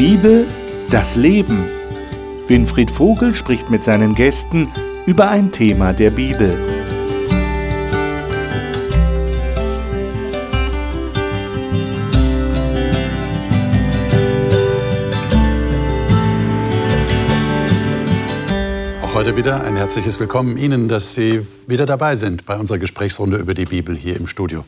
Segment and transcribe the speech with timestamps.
[0.00, 0.46] Bibel,
[0.88, 1.66] das Leben.
[2.46, 4.72] Winfried Vogel spricht mit seinen Gästen
[5.04, 6.58] über ein Thema der Bibel.
[19.02, 23.36] Auch heute wieder ein herzliches Willkommen Ihnen, dass Sie wieder dabei sind bei unserer Gesprächsrunde
[23.36, 24.64] über die Bibel hier im Studio.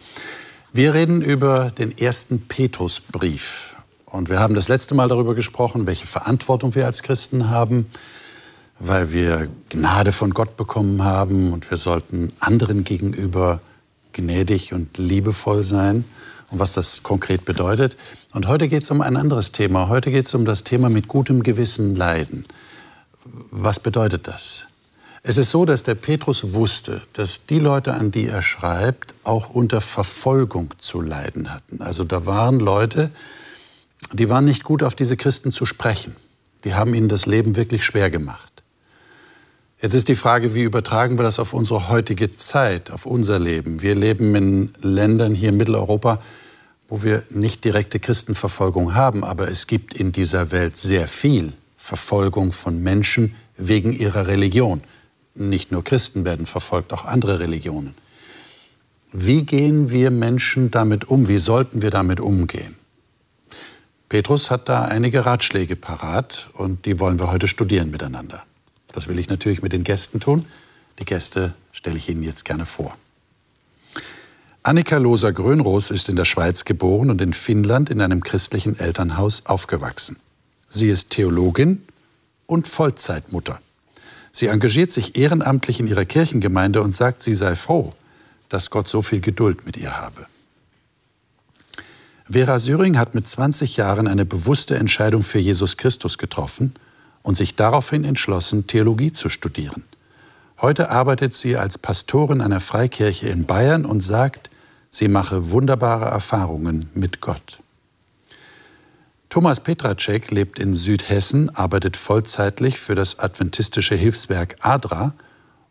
[0.75, 3.72] Wir reden über den ersten Petrusbrief.
[4.13, 7.87] Und wir haben das letzte Mal darüber gesprochen, welche Verantwortung wir als Christen haben,
[8.79, 13.63] weil wir Gnade von Gott bekommen haben und wir sollten anderen gegenüber
[14.13, 16.05] gnädig und liebevoll sein
[16.51, 17.97] und was das konkret bedeutet.
[18.35, 19.89] Und heute geht es um ein anderes Thema.
[19.89, 22.45] Heute geht es um das Thema mit gutem Gewissen leiden.
[23.51, 24.67] Was bedeutet das?
[25.23, 29.49] Es ist so, dass der Petrus wusste, dass die Leute, an die er schreibt, auch
[29.49, 31.81] unter Verfolgung zu leiden hatten.
[31.81, 33.11] Also da waren Leute,
[34.19, 36.13] die waren nicht gut auf diese Christen zu sprechen.
[36.65, 38.63] Die haben ihnen das Leben wirklich schwer gemacht.
[39.81, 43.83] Jetzt ist die Frage, wie übertragen wir das auf unsere heutige Zeit, auf unser Leben?
[43.83, 46.21] Wir leben in Ländern hier in Mitteleuropa,
[46.87, 52.53] wo wir nicht direkte Christenverfolgung haben, aber es gibt in dieser Welt sehr viel Verfolgung
[52.53, 54.83] von Menschen wegen ihrer Religion
[55.35, 57.95] nicht nur Christen werden verfolgt, auch andere Religionen.
[59.13, 61.29] Wie gehen wir Menschen damit um?
[61.29, 62.77] Wie sollten wir damit umgehen?
[64.13, 68.43] Petrus hat da einige Ratschläge parat und die wollen wir heute studieren miteinander.
[68.93, 70.45] Das will ich natürlich mit den Gästen tun.
[70.99, 72.95] Die Gäste stelle ich Ihnen jetzt gerne vor.
[74.63, 80.19] Annika Loser-Grönroos ist in der Schweiz geboren und in Finnland in einem christlichen Elternhaus aufgewachsen.
[80.69, 81.81] Sie ist Theologin
[82.45, 83.63] und Vollzeitmutter.
[84.31, 87.95] Sie engagiert sich ehrenamtlich in ihrer Kirchengemeinde und sagt, sie sei froh,
[88.51, 90.27] dass Gott so viel Geduld mit ihr habe.
[92.33, 96.73] Vera Syring hat mit 20 Jahren eine bewusste Entscheidung für Jesus Christus getroffen
[97.21, 99.85] und sich daraufhin entschlossen, Theologie zu studieren.
[100.59, 104.49] Heute arbeitet sie als Pastorin einer Freikirche in Bayern und sagt,
[104.89, 107.59] sie mache wunderbare Erfahrungen mit Gott.
[109.29, 115.13] Thomas Petracek lebt in Südhessen, arbeitet vollzeitlich für das adventistische Hilfswerk ADRA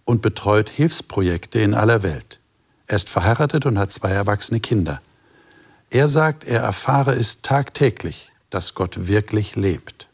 [0.05, 2.39] und betreut Hilfsprojekte in aller Welt.
[2.85, 5.01] Er ist verheiratet und hat zwei erwachsene Kinder.
[5.91, 10.07] Er sagt, er erfahre es tagtäglich, dass Gott wirklich lebt.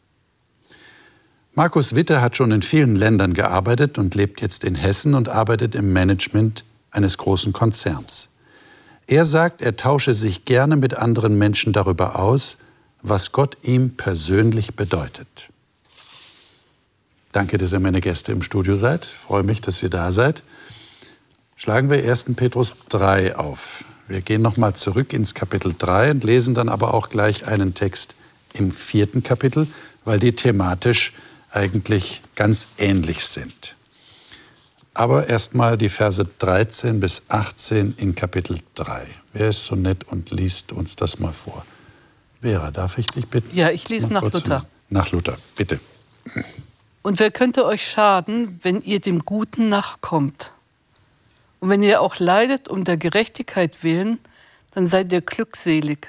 [1.54, 5.76] Markus Witte hat schon in vielen Ländern gearbeitet und lebt jetzt in Hessen und arbeitet
[5.76, 8.30] im Management eines großen Konzerns.
[9.06, 12.58] Er sagt, er tausche sich gerne mit anderen Menschen darüber aus,
[13.04, 15.50] was Gott ihm persönlich bedeutet.
[17.34, 19.06] Danke, dass ihr meine Gäste im Studio seid.
[19.06, 20.42] Ich freue mich, dass ihr da seid.
[21.56, 22.36] Schlagen wir 1.
[22.36, 23.86] Petrus 3 auf.
[24.08, 28.16] Wir gehen nochmal zurück ins Kapitel 3 und lesen dann aber auch gleich einen Text
[28.54, 29.68] im vierten Kapitel,
[30.06, 31.14] weil die thematisch
[31.52, 33.76] eigentlich ganz ähnlich sind.
[34.94, 39.06] Aber erstmal die Verse 13 bis 18 in Kapitel 3.
[39.34, 41.66] Wer ist so nett und liest uns das mal vor?
[42.42, 43.56] Vera, darf ich dich bitten?
[43.56, 44.66] Ja, ich lese nach Luther.
[44.90, 45.80] Nach Luther, bitte.
[47.04, 50.52] Und wer könnte euch schaden, wenn ihr dem Guten nachkommt?
[51.60, 54.20] Und wenn ihr auch leidet um der Gerechtigkeit willen,
[54.72, 56.08] dann seid ihr glückselig.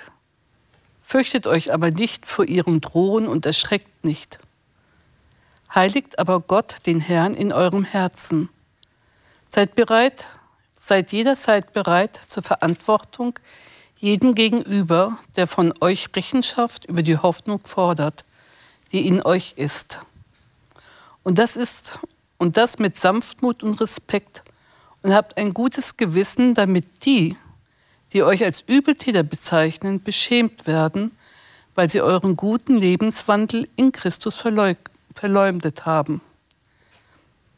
[1.01, 4.39] Fürchtet euch aber nicht vor ihrem Drohen und erschreckt nicht.
[5.75, 8.51] Heiligt aber Gott, den Herrn, in eurem Herzen.
[9.49, 10.27] Seid bereit,
[10.79, 13.39] seid jederzeit bereit zur Verantwortung,
[13.97, 18.25] jedem gegenüber, der von euch Rechenschaft über die Hoffnung fordert,
[18.93, 20.01] die in euch ist.
[21.23, 21.99] Und das ist
[22.39, 24.43] und das mit Sanftmut und Respekt
[25.03, 27.37] und habt ein gutes Gewissen, damit die,
[28.13, 31.13] die euch als Übeltäter bezeichnen, beschämt werden,
[31.75, 34.37] weil sie euren guten Lebenswandel in Christus
[35.15, 36.21] verleumdet haben.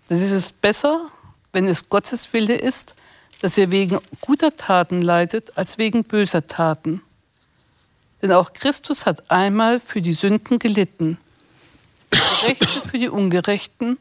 [0.08, 1.08] Das ist besser,
[1.52, 2.94] wenn es Gottes Wille ist,
[3.40, 7.00] dass ihr wegen guter Taten leidet als wegen böser Taten.
[8.20, 11.16] Denn auch Christus hat einmal für die Sünden gelitten,
[12.12, 13.96] der Gerechte für die Ungerechten,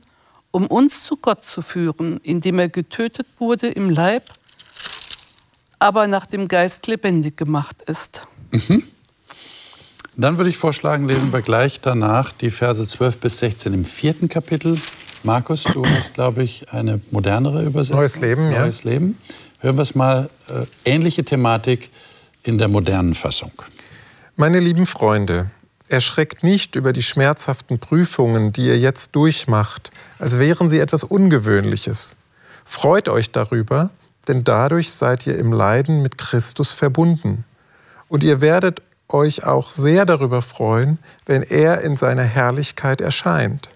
[0.52, 4.24] um uns zu Gott zu führen, indem er getötet wurde im Leib,
[5.80, 8.22] aber nach dem Geist lebendig gemacht ist.
[8.52, 8.84] Mhm.
[10.18, 14.28] Dann würde ich vorschlagen, lesen wir gleich danach die Verse 12 bis 16 im vierten
[14.28, 14.78] Kapitel
[15.24, 17.98] Markus, du hast, glaube ich, eine modernere Übersetzung.
[17.98, 18.62] Neues Leben, ja.
[18.62, 19.18] Neues Leben.
[19.60, 20.30] Hören wir es mal.
[20.48, 21.90] Äh, ähnliche Thematik
[22.44, 23.52] in der modernen Fassung.
[24.38, 25.52] Meine lieben Freunde,
[25.90, 32.16] erschreckt nicht über die schmerzhaften Prüfungen, die ihr jetzt durchmacht, als wären sie etwas Ungewöhnliches.
[32.66, 33.90] Freut euch darüber,
[34.28, 37.46] denn dadurch seid ihr im Leiden mit Christus verbunden.
[38.08, 43.70] Und ihr werdet euch auch sehr darüber freuen, wenn er in seiner Herrlichkeit erscheint.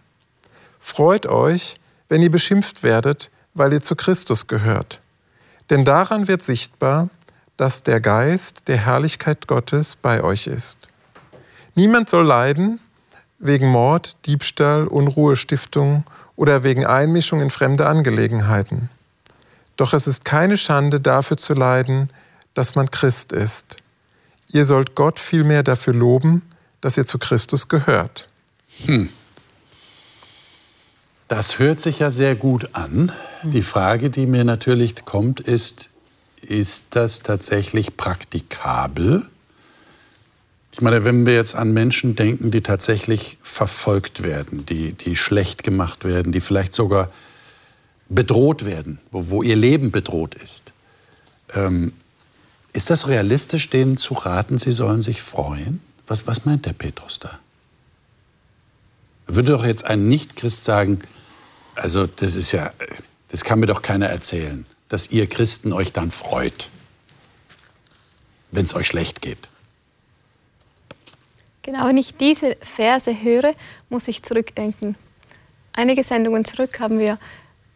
[0.80, 1.78] Freut euch,
[2.10, 5.02] wenn ihr beschimpft werdet, weil ihr zu Christus gehört.
[5.70, 7.10] Denn daran wird sichtbar,
[7.58, 10.88] dass der Geist der Herrlichkeit Gottes bei euch ist.
[11.76, 12.80] Niemand soll leiden
[13.40, 16.04] wegen Mord, Diebstahl, Unruhestiftung
[16.36, 18.90] oder wegen Einmischung in fremde Angelegenheiten.
[19.76, 22.10] Doch es ist keine Schande dafür zu leiden,
[22.54, 23.78] dass man Christ ist.
[24.52, 26.44] Ihr sollt Gott vielmehr dafür loben,
[26.82, 28.28] dass ihr zu Christus gehört.
[28.86, 29.10] Hm.
[31.28, 33.12] Das hört sich ja sehr gut an.
[33.44, 35.90] Die Frage, die mir natürlich kommt, ist,
[36.42, 39.26] ist das tatsächlich praktikabel?
[40.74, 45.62] Ich meine, wenn wir jetzt an Menschen denken, die tatsächlich verfolgt werden, die, die schlecht
[45.62, 47.12] gemacht werden, die vielleicht sogar
[48.10, 50.74] bedroht werden, wo, wo ihr Leben bedroht ist.
[51.54, 51.94] Ähm,
[52.74, 55.80] ist das realistisch, denen zu raten, sie sollen sich freuen?
[56.08, 57.38] Was, was meint der Petrus da?
[59.28, 61.02] Würde doch jetzt ein Nicht-Christ sagen,
[61.76, 62.72] also das ist ja,
[63.28, 66.70] das kann mir doch keiner erzählen, dass ihr Christen euch dann freut,
[68.50, 69.53] wenn es euch schlecht geht.
[71.64, 73.54] Genau, wenn ich diese Verse höre,
[73.90, 74.96] muss ich zurückdenken.
[75.72, 77.18] Einige Sendungen zurück haben wir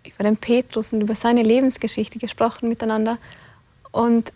[0.03, 3.17] über den Petrus und über seine Lebensgeschichte gesprochen miteinander.
[3.91, 4.33] Und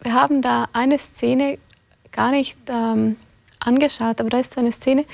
[0.00, 1.58] wir haben da eine Szene
[2.12, 3.16] gar nicht ähm,
[3.60, 5.04] angeschaut, aber da ist so eine Szene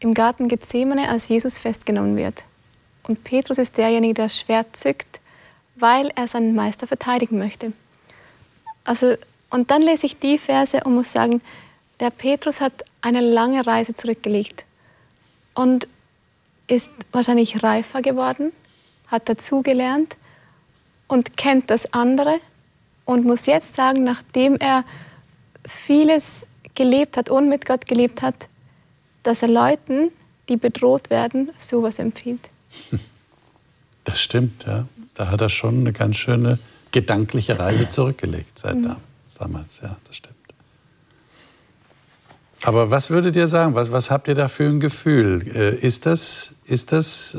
[0.00, 2.44] im Garten Gethsemane, als Jesus festgenommen wird.
[3.08, 5.20] Und Petrus ist derjenige, der das Schwert zückt,
[5.76, 7.72] weil er seinen Meister verteidigen möchte.
[8.84, 9.14] Also,
[9.48, 11.40] und dann lese ich die Verse und muss sagen,
[12.00, 14.64] der Petrus hat eine lange Reise zurückgelegt
[15.54, 15.86] und
[16.66, 18.52] ist wahrscheinlich reifer geworden,
[19.08, 20.16] hat dazugelernt
[21.08, 22.38] und kennt das andere
[23.04, 24.84] und muss jetzt sagen, nachdem er
[25.66, 28.48] vieles gelebt hat und mit Gott gelebt hat,
[29.22, 30.10] dass er Leuten,
[30.48, 32.48] die bedroht werden, sowas empfiehlt.
[34.02, 34.86] Das stimmt, ja.
[35.12, 36.58] Da hat er schon eine ganz schöne
[36.90, 38.96] gedankliche Reise zurückgelegt seit mhm.
[39.38, 40.39] damals, ja, das stimmt.
[42.62, 43.74] Aber was würdet ihr sagen?
[43.74, 45.46] Was, was habt ihr da für ein Gefühl?
[45.54, 47.38] Äh, ist das, ist das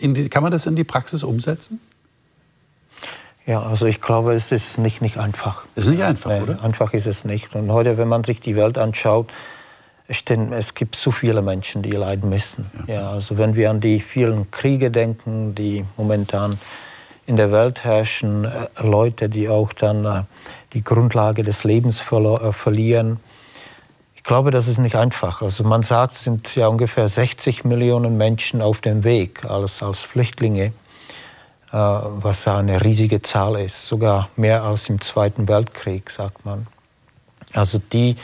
[0.00, 1.80] die, kann man das in die Praxis umsetzen?
[3.46, 5.64] Ja, also ich glaube, es ist nicht, nicht einfach.
[5.74, 6.62] Es ist nicht einfach, nee, oder?
[6.64, 7.54] Einfach ist es nicht.
[7.54, 9.28] Und heute, wenn man sich die Welt anschaut,
[10.06, 12.70] es gibt zu viele Menschen, die leiden müssen.
[12.86, 12.94] Ja.
[12.94, 13.10] ja.
[13.10, 16.58] also wenn wir an die vielen Kriege denken, die momentan
[17.26, 20.22] in der Welt herrschen, äh, Leute, die auch dann äh,
[20.72, 23.20] die Grundlage des Lebens verlieren,
[24.24, 25.42] glaube, das ist nicht einfach.
[25.42, 30.00] Also man sagt, es sind ja ungefähr 60 Millionen Menschen auf dem Weg, alles als
[30.00, 30.72] Flüchtlinge, äh,
[31.72, 36.66] was ja eine riesige Zahl ist, sogar mehr als im Zweiten Weltkrieg, sagt man.
[37.52, 38.16] Also die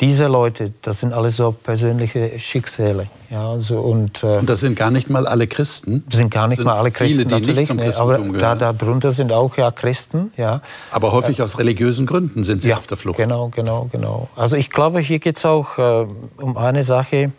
[0.00, 3.08] diese Leute, das sind alles so persönliche Schicksale.
[3.30, 6.04] Ja, also und, äh, und das sind gar nicht mal alle Christen?
[6.08, 7.56] Das sind gar nicht sind mal alle Christen, viele, die natürlich.
[7.56, 10.32] Nicht zum Christentum aber da, darunter sind auch ja Christen.
[10.36, 10.60] Ja.
[10.92, 13.16] Aber häufig äh, aus religiösen Gründen sind sie ja, auf der Flucht.
[13.16, 14.28] Genau, genau, genau.
[14.36, 16.06] Also ich glaube, hier geht es auch äh,
[16.40, 17.32] um eine Sache.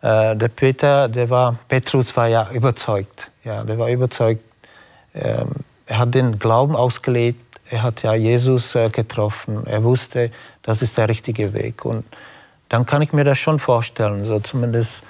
[0.00, 3.30] Äh, der Peter, der war, Petrus war ja überzeugt.
[3.44, 4.42] Ja, der war überzeugt.
[5.14, 5.48] Ähm,
[5.86, 9.66] er hat den Glauben ausgelebt er hat ja Jesus äh, getroffen.
[9.66, 10.30] Er wusste,
[10.64, 11.84] das ist der richtige Weg.
[11.84, 12.04] Und
[12.68, 15.04] dann kann ich mir das schon vorstellen, so zumindest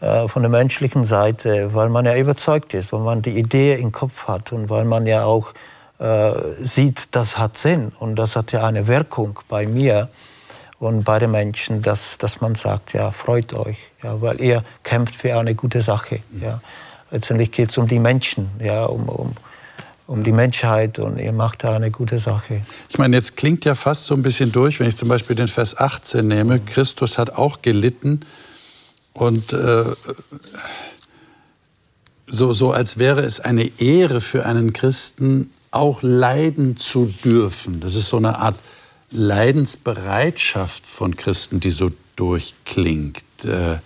[0.00, 3.92] äh, von der menschlichen Seite, weil man ja überzeugt ist, weil man die Idee im
[3.92, 5.52] Kopf hat und weil man ja auch
[5.98, 10.08] äh, sieht, das hat Sinn und das hat ja eine Wirkung bei mir
[10.78, 15.14] und bei den Menschen, dass, dass man sagt, ja, freut euch, ja, weil ihr kämpft
[15.14, 16.20] für eine gute Sache.
[16.40, 16.60] Ja.
[17.12, 19.32] Letztendlich geht es um die Menschen, ja, um, um,
[20.12, 22.60] um die Menschheit und ihr macht da eine gute Sache.
[22.90, 25.48] Ich meine, jetzt klingt ja fast so ein bisschen durch, wenn ich zum Beispiel den
[25.48, 26.60] Vers 18 nehme.
[26.60, 28.20] Christus hat auch gelitten
[29.14, 29.84] und äh,
[32.26, 37.80] so, so als wäre es eine Ehre für einen Christen, auch leiden zu dürfen.
[37.80, 38.56] Das ist so eine Art
[39.10, 43.24] Leidensbereitschaft von Christen, die so durchklingt.
[43.44, 43.78] Äh,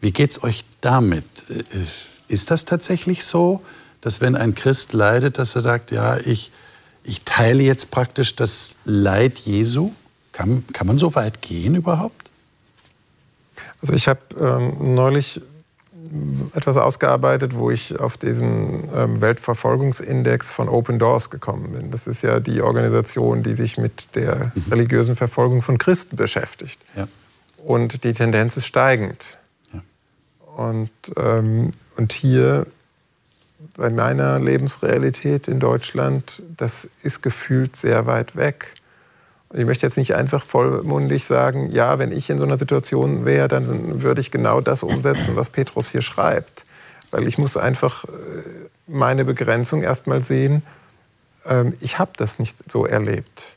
[0.00, 1.24] wie geht's euch damit?
[1.50, 1.64] Äh,
[2.28, 3.60] ist das tatsächlich so?
[4.00, 6.52] Dass wenn ein Christ leidet, dass er sagt, ja, ich,
[7.02, 9.92] ich teile jetzt praktisch das Leid Jesu?
[10.32, 12.30] Kann, kann man so weit gehen überhaupt?
[13.80, 15.40] Also ich habe ähm, neulich
[16.54, 21.90] etwas ausgearbeitet, wo ich auf diesen ähm, Weltverfolgungsindex von Open Doors gekommen bin.
[21.90, 24.72] Das ist ja die Organisation, die sich mit der mhm.
[24.72, 26.78] religiösen Verfolgung von Christen beschäftigt.
[26.96, 27.08] Ja.
[27.58, 29.38] Und die Tendenz ist steigend.
[29.72, 29.82] Ja.
[30.56, 32.66] Und, ähm, und hier
[33.76, 38.74] bei meiner Lebensrealität in Deutschland, das ist gefühlt sehr weit weg.
[39.52, 43.48] Ich möchte jetzt nicht einfach vollmundig sagen, ja, wenn ich in so einer Situation wäre,
[43.48, 46.64] dann würde ich genau das umsetzen, was Petrus hier schreibt.
[47.10, 48.08] Weil ich muss einfach äh,
[48.86, 50.62] meine Begrenzung erstmal sehen.
[51.46, 53.56] Ähm, ich habe das nicht so erlebt.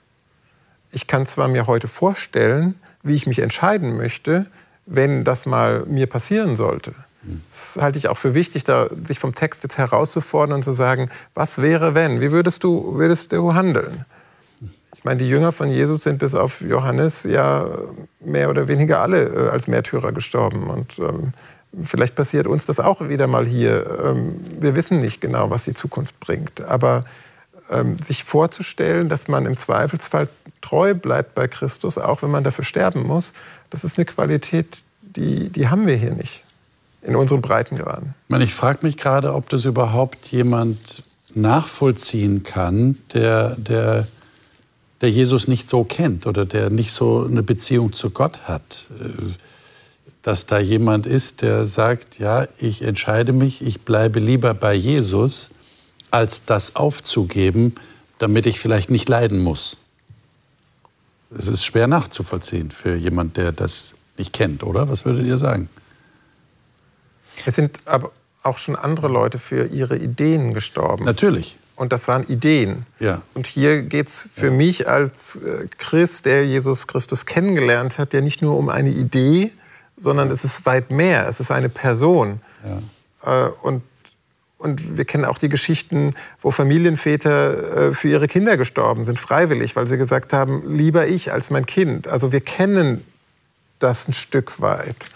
[0.91, 4.45] Ich kann zwar mir heute vorstellen, wie ich mich entscheiden möchte,
[4.85, 6.93] wenn das mal mir passieren sollte.
[7.51, 11.09] Das halte ich auch für wichtig, da sich vom Text jetzt herauszufordern und zu sagen,
[11.33, 12.19] was wäre wenn?
[12.19, 14.05] Wie würdest du, würdest du handeln?
[14.95, 17.67] Ich meine, die Jünger von Jesus sind bis auf Johannes ja
[18.19, 20.69] mehr oder weniger alle äh, als Märtyrer gestorben.
[20.69, 21.33] Und ähm,
[21.83, 23.99] vielleicht passiert uns das auch wieder mal hier.
[24.03, 26.61] Ähm, wir wissen nicht genau, was die Zukunft bringt.
[26.61, 27.05] Aber
[27.69, 30.27] ähm, sich vorzustellen, dass man im Zweifelsfall
[30.61, 33.33] treu bleibt bei Christus, auch wenn man dafür sterben muss,
[33.69, 36.43] das ist eine Qualität, die, die haben wir hier nicht
[37.01, 38.13] in unseren Breitengraden.
[38.39, 41.03] Ich frage mich gerade, ob das überhaupt jemand
[41.33, 44.07] nachvollziehen kann, der, der,
[45.01, 48.85] der Jesus nicht so kennt oder der nicht so eine Beziehung zu Gott hat.
[50.21, 55.51] Dass da jemand ist, der sagt, ja, ich entscheide mich, ich bleibe lieber bei Jesus,
[56.11, 57.73] als das aufzugeben,
[58.19, 59.77] damit ich vielleicht nicht leiden muss.
[61.35, 64.89] Es ist schwer nachzuvollziehen für jemand, der das nicht kennt, oder?
[64.89, 65.69] Was würdet ihr sagen?
[67.45, 68.11] Es sind aber
[68.43, 71.05] auch schon andere Leute für ihre Ideen gestorben.
[71.05, 71.57] Natürlich.
[71.75, 72.85] Und das waren Ideen.
[72.99, 73.21] Ja.
[73.33, 74.51] Und hier geht es für ja.
[74.51, 79.51] mich als äh, Christ, der Jesus Christus kennengelernt hat, ja nicht nur um eine Idee,
[79.97, 81.27] sondern es ist weit mehr.
[81.27, 82.41] Es ist eine Person.
[83.23, 83.45] Ja.
[83.45, 83.83] Äh, und,
[84.57, 89.75] und wir kennen auch die Geschichten, wo Familienväter äh, für ihre Kinder gestorben sind, freiwillig,
[89.75, 92.07] weil sie gesagt haben, lieber ich als mein Kind.
[92.07, 93.03] Also wir kennen
[93.79, 95.07] das ein Stück weit.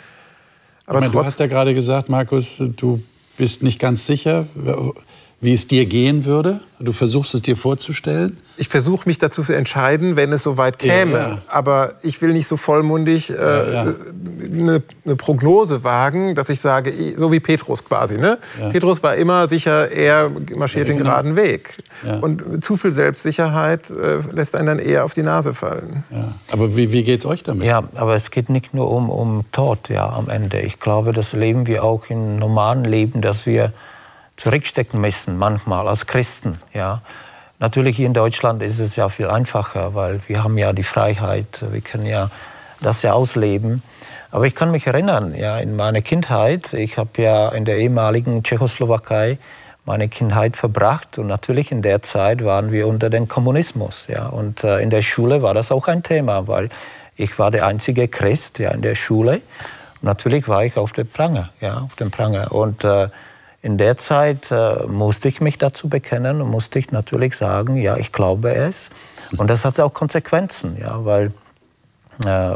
[0.86, 3.02] Aber meine, du hast ja gerade gesagt, Markus, du
[3.38, 4.48] bist nicht ganz sicher,
[5.42, 6.62] wie es dir gehen würde.
[6.80, 11.12] Du versuchst es dir vorzustellen ich versuche mich dazu zu entscheiden, wenn es soweit käme.
[11.12, 11.42] Ja, ja.
[11.48, 16.94] Aber ich will nicht so vollmundig äh, ja, eine, eine, Prognose wagen, dass ich sage,
[17.18, 18.18] so wie Petrus quasi.
[18.18, 18.38] Ne?
[18.72, 21.10] Petrus war immer sicher, er marschiert den genau.
[21.10, 21.78] geraden Weg.
[22.22, 26.04] Und zu viel Selbstsicherheit äh, lässt einen dann eher auf die Nase fallen.
[26.52, 27.66] Aber wie, wie geht es euch damit?
[27.66, 30.60] Ja, aber es geht nicht nur um, um Tod ja, am Ende.
[30.62, 33.74] Ich glaube, das leben wir auch im normalen Leben, dass wir
[34.36, 36.58] zurückstecken müssen, manchmal als Christen.
[36.74, 37.02] Ja.
[37.60, 41.64] Natürlich hier in Deutschland ist es ja viel einfacher, weil wir haben ja die Freiheit,
[41.72, 42.30] wir können ja
[42.82, 43.82] das ja ausleben.
[44.32, 48.44] Aber ich kann mich erinnern, ja, in meiner Kindheit, ich habe ja in der ehemaligen
[48.44, 49.38] Tschechoslowakei
[49.86, 54.64] meine Kindheit verbracht und natürlich in der Zeit waren wir unter dem Kommunismus, ja, und
[54.64, 56.70] äh, in der Schule war das auch ein Thema, weil
[57.16, 59.42] ich war der einzige Christ, ja, in der Schule.
[60.02, 63.08] Und natürlich war ich auf dem Pranger, ja, auf dem Pranger und äh,
[63.66, 67.98] in der Zeit äh, musste ich mich dazu bekennen und musste ich natürlich sagen, ja,
[67.98, 68.92] ich glaube es.
[69.38, 71.34] Und das hatte auch Konsequenzen, ja, weil,
[72.28, 72.52] äh,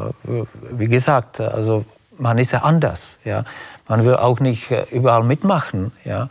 [0.71, 1.83] wie gesagt, also
[2.19, 3.43] man ist ja anders, ja.
[3.87, 6.29] Man will auch nicht äh, überall mitmachen, ja.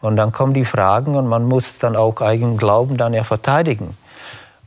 [0.00, 3.96] Und dann kommen die Fragen und man muss dann auch eigenen Glauben dann ja verteidigen.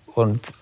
[0.05, 0.53] Und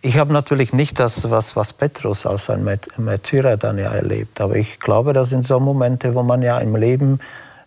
[0.00, 2.62] ich habe natürlich nicht das, was, was Petrus als ein
[2.98, 6.76] Märtyrer dann ja erlebt, aber ich glaube, das sind so Momente, wo man ja im
[6.76, 7.18] Leben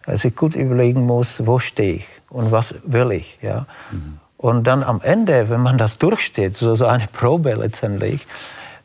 [0.08, 3.40] sich gut überlegen muss, wo stehe ich und was will ich.
[3.42, 3.66] Ja?
[3.92, 4.20] Mhm.
[4.38, 8.28] Und dann am Ende, wenn man das durchsteht, so, so eine Probe letztendlich,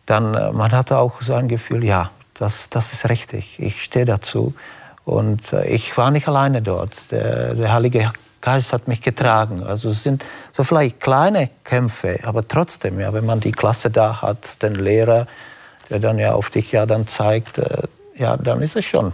[0.07, 4.07] dann äh, man hat auch so ein Gefühl, ja, das, das ist richtig, ich stehe
[4.07, 4.55] dazu.
[5.05, 7.11] Und äh, ich war nicht alleine dort.
[7.11, 9.63] Der, der Heilige Geist hat mich getragen.
[9.63, 14.23] Also es sind so vielleicht kleine Kämpfe, aber trotzdem, ja, wenn man die Klasse da
[14.23, 15.27] hat, den Lehrer,
[15.91, 17.83] der dann ja auf dich ja dann zeigt, äh,
[18.17, 19.13] ja, dann ist es schon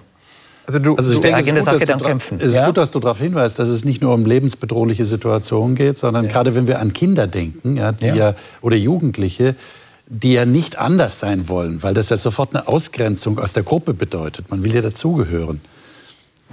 [0.66, 2.38] also, du, also ich denke, es ist, gut, dann kämpfen.
[2.40, 2.66] es ist ja?
[2.66, 6.30] gut, dass du darauf hinweist, dass es nicht nur um lebensbedrohliche Situationen geht, sondern ja.
[6.30, 8.34] gerade wenn wir an Kinder denken ja, die ja.
[8.62, 9.54] oder Jugendliche,
[10.08, 13.94] die ja nicht anders sein wollen, weil das ja sofort eine Ausgrenzung aus der Gruppe
[13.94, 14.50] bedeutet.
[14.50, 15.60] Man will ja dazugehören.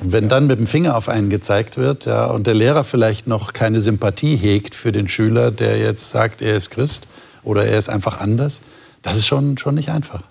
[0.01, 3.27] Und wenn dann mit dem Finger auf einen gezeigt wird ja, und der Lehrer vielleicht
[3.27, 7.07] noch keine Sympathie hegt für den Schüler, der jetzt sagt, er ist Christ
[7.43, 8.61] oder er ist einfach anders,
[9.03, 10.21] das ist schon, schon nicht einfach.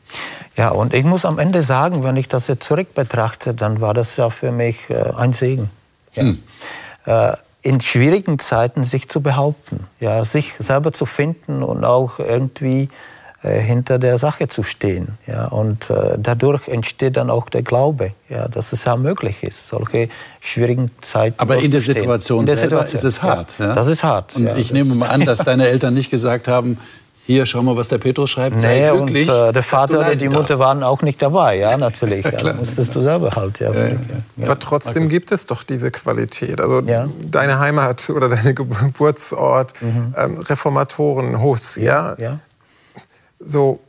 [0.57, 3.95] Ja, und ich muss am Ende sagen, wenn ich das jetzt zurück betrachte, dann war
[3.95, 5.71] das ja für mich äh, ein Segen.
[6.15, 6.23] Ja.
[6.25, 6.43] Hm.
[7.07, 12.89] Äh, in schwierigen Zeiten sich zu behaupten, ja, sich selber zu finden und auch irgendwie
[13.43, 15.19] äh, hinter der Sache zu stehen.
[15.27, 19.69] Ja, und äh, dadurch entsteht dann auch der Glaube, ja, dass es ja möglich ist,
[19.69, 20.09] solche
[20.41, 23.09] schwierigen Zeiten Aber in der Situation in der selber Situation.
[23.09, 23.55] ist es hart.
[23.59, 24.35] Ja, das ist hart.
[24.35, 26.79] Und ich nehme mal an, dass deine Eltern nicht gesagt haben,
[27.25, 28.59] hier, schau mal, was der Petrus schreibt.
[28.59, 29.31] Sei nee, glücklich.
[29.31, 30.59] Und, äh, der Vater und die Mutter darfst.
[30.59, 32.25] waren auch nicht dabei, ja, natürlich.
[32.25, 33.73] ja, ja, musstest du selber halt, ja.
[33.73, 33.97] ja, ja.
[34.45, 36.61] Aber trotzdem gibt es doch diese Qualität.
[36.61, 40.15] Also deine Heimat oder dein Geburtsort, mhm.
[40.17, 42.17] ähm, Reformatoren, Hus, ja.
[43.39, 43.81] so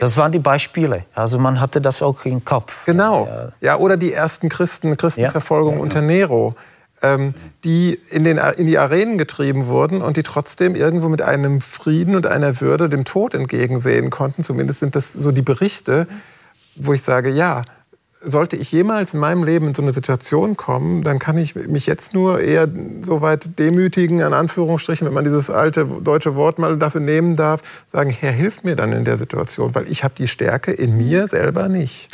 [0.00, 1.04] das waren die Beispiele.
[1.14, 2.84] Also man hatte das auch im Kopf.
[2.86, 3.28] Genau.
[3.60, 5.80] Ja, oder die ersten Christen, Christenverfolgung ja.
[5.80, 6.54] unter Nero,
[7.02, 11.60] ähm, die in, den, in die Arenen getrieben wurden und die trotzdem irgendwo mit einem
[11.60, 14.42] Frieden und einer Würde dem Tod entgegensehen konnten.
[14.42, 16.06] Zumindest sind das so die Berichte,
[16.76, 17.62] wo ich sage, ja,
[18.24, 21.86] sollte ich jemals in meinem Leben in so eine Situation kommen, dann kann ich mich
[21.86, 22.68] jetzt nur eher
[23.02, 27.84] so weit demütigen, an Anführungsstrichen, wenn man dieses alte deutsche Wort mal dafür nehmen darf,
[27.88, 31.28] sagen, Herr, hilf mir dann in der Situation, weil ich habe die Stärke in mir
[31.28, 32.10] selber nicht.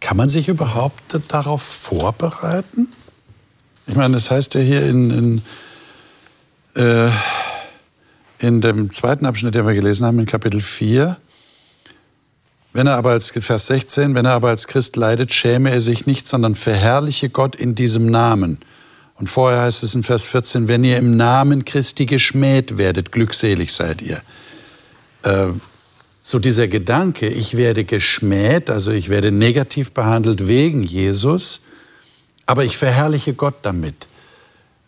[0.00, 2.88] Kann man sich überhaupt darauf vorbereiten?
[3.90, 5.42] Ich meine, das heißt ja hier in,
[6.76, 7.10] in, äh,
[8.38, 11.16] in dem zweiten Abschnitt, den wir gelesen haben, in Kapitel 4,
[12.72, 16.06] wenn er aber als, Vers 16, wenn er aber als Christ leidet, schäme er sich
[16.06, 18.60] nicht, sondern verherrliche Gott in diesem Namen.
[19.16, 23.72] Und vorher heißt es in Vers 14, wenn ihr im Namen Christi geschmäht werdet, glückselig
[23.72, 24.22] seid ihr.
[25.24, 25.48] Äh,
[26.22, 31.62] so dieser Gedanke, ich werde geschmäht, also ich werde negativ behandelt wegen Jesus,
[32.50, 34.08] aber ich verherrliche Gott damit.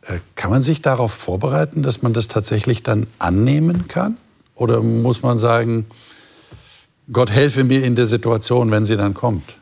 [0.08, 4.16] Äh, kann man sich darauf vorbereiten, dass man das tatsächlich dann annehmen kann?
[4.56, 5.86] Oder muss man sagen,
[7.12, 9.54] Gott helfe mir in der Situation, wenn sie dann kommt.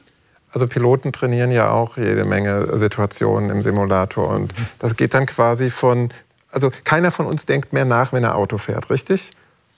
[0.50, 5.68] Also Piloten trainieren ja auch jede Menge Situationen im Simulator und das geht dann quasi
[5.68, 6.08] von,
[6.50, 9.32] also keiner von uns denkt mehr nach, wenn er Auto fährt, richtig?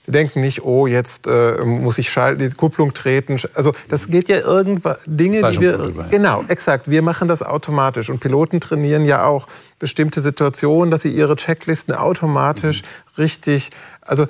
[0.05, 3.37] Wir denken nicht, oh, jetzt äh, muss ich schalten, die Kupplung treten.
[3.55, 8.09] Also das geht ja irgendwas, Dinge, die wir, genau, exakt, wir machen das automatisch.
[8.09, 9.47] Und Piloten trainieren ja auch
[9.79, 13.23] bestimmte Situationen, dass sie ihre Checklisten automatisch mhm.
[13.23, 13.69] richtig,
[14.01, 14.25] also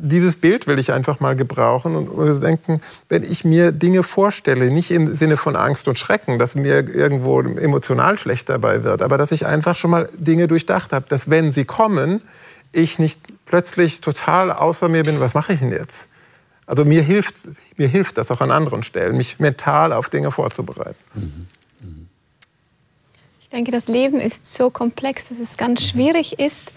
[0.00, 4.90] dieses Bild will ich einfach mal gebrauchen und denken, wenn ich mir Dinge vorstelle, nicht
[4.90, 9.32] im Sinne von Angst und Schrecken, dass mir irgendwo emotional schlecht dabei wird, aber dass
[9.32, 12.22] ich einfach schon mal Dinge durchdacht habe, dass wenn sie kommen,
[12.72, 16.08] ich nicht plötzlich total außer mir bin, was mache ich denn jetzt?
[16.66, 17.36] Also mir hilft,
[17.76, 21.48] mir hilft das auch an anderen Stellen, mich mental auf Dinge vorzubereiten.
[23.40, 26.72] Ich denke, das Leben ist so komplex, dass es ganz schwierig ist,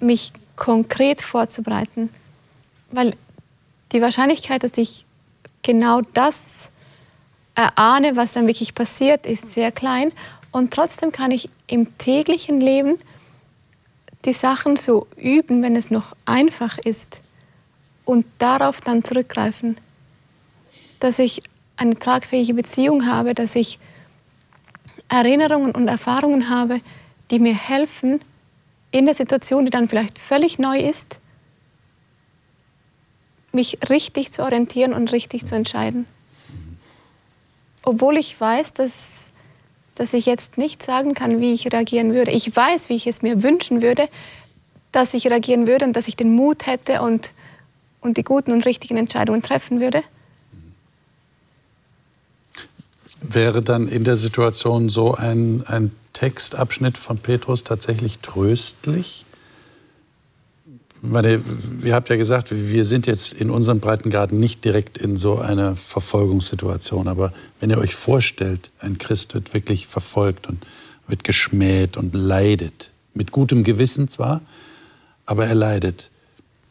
[0.00, 2.08] mich konkret vorzubereiten
[2.92, 3.14] weil
[3.90, 5.04] die Wahrscheinlichkeit, dass ich
[5.62, 6.68] genau das
[7.54, 10.12] erahne, was dann wirklich passiert, ist sehr klein.
[10.52, 12.98] Und trotzdem kann ich im täglichen Leben
[14.24, 17.20] die Sachen so üben, wenn es noch einfach ist
[18.04, 19.76] und darauf dann zurückgreifen,
[21.00, 21.42] dass ich
[21.76, 23.78] eine tragfähige Beziehung habe, dass ich
[25.08, 26.80] Erinnerungen und Erfahrungen habe,
[27.30, 28.20] die mir helfen,
[28.92, 31.18] in der Situation, die dann vielleicht völlig neu ist,
[33.52, 36.06] mich richtig zu orientieren und richtig zu entscheiden.
[37.84, 39.28] Obwohl ich weiß, dass,
[39.94, 42.30] dass ich jetzt nicht sagen kann, wie ich reagieren würde.
[42.30, 44.08] Ich weiß, wie ich es mir wünschen würde,
[44.90, 47.32] dass ich reagieren würde und dass ich den Mut hätte und,
[48.00, 50.02] und die guten und richtigen Entscheidungen treffen würde.
[53.20, 59.24] Wäre dann in der Situation so ein, ein Textabschnitt von Petrus tatsächlich tröstlich?
[61.02, 61.42] Meine,
[61.82, 65.74] ihr habt ja gesagt, wir sind jetzt in unserem Breitengraden nicht direkt in so einer
[65.74, 67.08] Verfolgungssituation.
[67.08, 70.64] Aber wenn ihr euch vorstellt, ein Christ wird wirklich verfolgt und
[71.08, 74.40] wird geschmäht und leidet, mit gutem Gewissen zwar,
[75.26, 76.10] aber er leidet.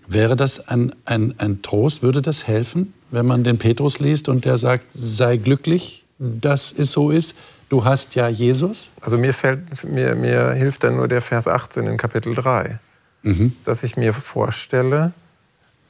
[0.07, 2.01] Wäre das ein, ein, ein Trost?
[2.01, 6.91] Würde das helfen, wenn man den Petrus liest und der sagt, sei glücklich, dass es
[6.91, 7.35] so ist?
[7.69, 8.91] Du hast ja Jesus?
[9.01, 12.79] Also mir, fällt, mir, mir hilft dann nur der Vers 18 in Kapitel 3
[13.23, 13.55] mhm.
[13.65, 15.13] dass ich mir vorstelle,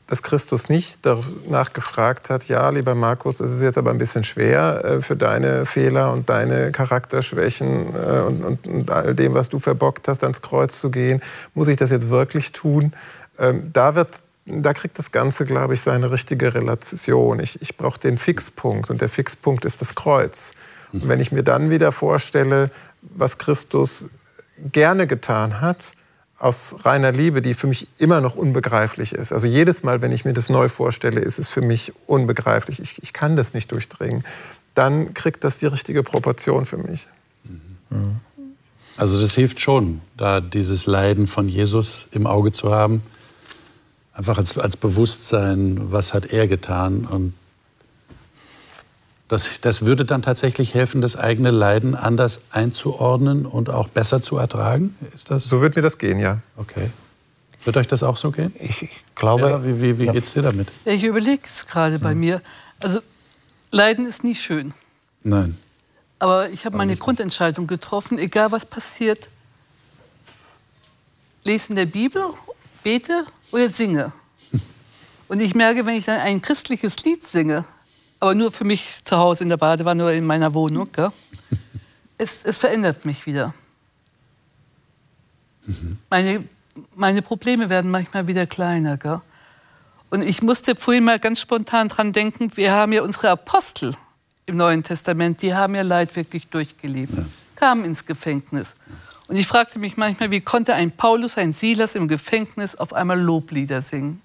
[0.07, 4.25] dass Christus nicht danach gefragt hat, ja, lieber Markus, es ist jetzt aber ein bisschen
[4.25, 9.47] schwer äh, für deine Fehler und deine Charakterschwächen äh, und, und, und, all dem, was
[9.47, 11.21] du verbockt hast, ans Kreuz zu gehen.
[11.53, 12.91] Muss ich das jetzt wirklich tun?
[13.39, 17.39] Ähm, da wird da kriegt das Ganze, glaube ich, seine richtige Relation.
[17.39, 20.55] Ich, ich brauche den Fixpunkt und der Fixpunkt ist das Kreuz.
[20.91, 22.69] Und wenn ich mir dann wieder vorstelle,
[23.01, 24.09] was Christus
[24.71, 25.93] gerne getan hat,
[26.41, 29.31] aus reiner Liebe, die für mich immer noch unbegreiflich ist.
[29.31, 32.79] Also jedes Mal, wenn ich mir das neu vorstelle, ist es für mich unbegreiflich.
[32.79, 34.23] Ich, ich kann das nicht durchdringen.
[34.73, 37.07] Dann kriegt das die richtige Proportion für mich.
[38.97, 43.03] Also das hilft schon, da dieses Leiden von Jesus im Auge zu haben.
[44.13, 47.33] Einfach als, als Bewusstsein, was hat er getan und
[49.31, 54.37] das, das würde dann tatsächlich helfen, das eigene Leiden anders einzuordnen und auch besser zu
[54.37, 54.93] ertragen?
[55.13, 55.45] Ist das?
[55.45, 56.39] So würde mir das gehen, ja.
[56.57, 56.89] Okay.
[57.63, 58.53] Wird euch das auch so gehen?
[58.59, 59.49] Ich glaube.
[59.49, 60.11] Ja, wie wie, wie ja.
[60.11, 60.67] geht's dir damit?
[60.83, 62.41] Ich überlege es gerade bei mir.
[62.81, 62.99] Also,
[63.71, 64.73] Leiden ist nie schön.
[65.23, 65.57] Nein.
[66.19, 69.29] Aber ich habe meine Grundentscheidung getroffen, egal was passiert.
[71.45, 72.21] Lese in der Bibel,
[72.83, 74.11] bete oder singe.
[75.29, 77.63] Und ich merke, wenn ich dann ein christliches Lied singe,
[78.21, 80.89] aber nur für mich zu Hause in der Badewanne oder in meiner Wohnung,
[82.17, 83.53] es, es verändert mich wieder.
[85.65, 85.97] Mhm.
[86.09, 86.43] Meine,
[86.95, 88.97] meine Probleme werden manchmal wieder kleiner.
[88.97, 89.21] Gell?
[90.11, 93.95] Und ich musste vorhin mal ganz spontan dran denken, wir haben ja unsere Apostel
[94.45, 97.23] im Neuen Testament, die haben ja Leid wirklich durchgelebt, ja.
[97.55, 98.75] kamen ins Gefängnis.
[99.29, 103.19] Und ich fragte mich manchmal, wie konnte ein Paulus, ein Silas im Gefängnis auf einmal
[103.19, 104.21] Loblieder singen?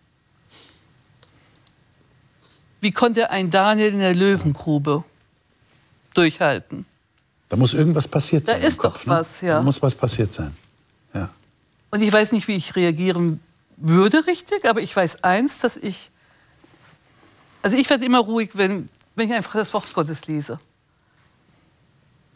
[2.86, 5.02] Wie konnte ein Daniel in der Löwengrube
[6.14, 6.86] durchhalten?
[7.48, 8.60] Da muss irgendwas passiert sein.
[8.60, 9.18] Da ist Kopf, doch ne?
[9.18, 9.56] was, ja.
[9.56, 10.56] Da muss was passiert sein.
[11.12, 11.28] Ja.
[11.90, 13.40] Und ich weiß nicht, wie ich reagieren
[13.76, 16.12] würde richtig, aber ich weiß eins, dass ich,
[17.60, 20.60] also ich werde immer ruhig, wenn, wenn ich einfach das Wort Gottes lese.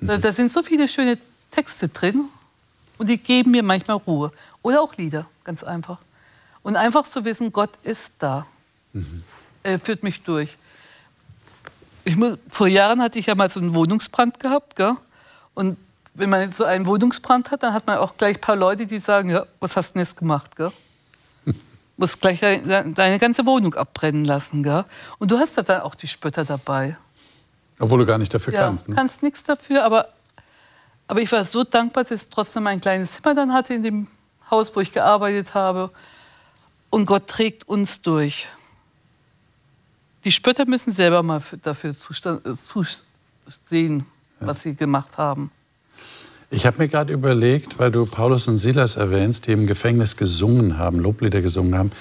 [0.00, 1.16] Da, da sind so viele schöne
[1.52, 2.24] Texte drin
[2.98, 4.32] und die geben mir manchmal Ruhe.
[4.62, 5.98] Oder auch Lieder, ganz einfach.
[6.64, 8.48] Und einfach zu wissen, Gott ist da.
[8.92, 9.22] Mhm.
[9.62, 10.56] Er führt mich durch.
[12.04, 14.76] Ich muss, vor Jahren hatte ich ja mal so einen Wohnungsbrand gehabt.
[14.76, 14.94] Gell?
[15.54, 15.76] Und
[16.14, 18.98] wenn man so einen Wohnungsbrand hat, dann hat man auch gleich ein paar Leute, die
[18.98, 20.56] sagen, ja, was hast du denn jetzt gemacht?
[20.56, 20.72] Gell?
[21.96, 24.62] Muss gleich deine ganze Wohnung abbrennen lassen.
[24.62, 24.84] Gell?
[25.18, 26.96] Und du hast da dann auch die Spötter dabei.
[27.78, 28.88] Obwohl du gar nicht dafür ja, kannst.
[28.88, 28.94] Ne?
[28.94, 30.08] kannst nichts dafür, aber,
[31.06, 34.06] aber ich war so dankbar, dass ich trotzdem ein kleines Zimmer dann hatte in dem
[34.50, 35.90] Haus, wo ich gearbeitet habe.
[36.90, 38.48] Und Gott trägt uns durch.
[40.24, 44.06] Die Spötter müssen selber mal dafür äh, zusehen,
[44.40, 45.50] was sie gemacht haben.
[46.50, 50.78] Ich habe mir gerade überlegt, weil du Paulus und Silas erwähnst, die im Gefängnis gesungen
[50.78, 51.92] haben, Loblieder gesungen haben,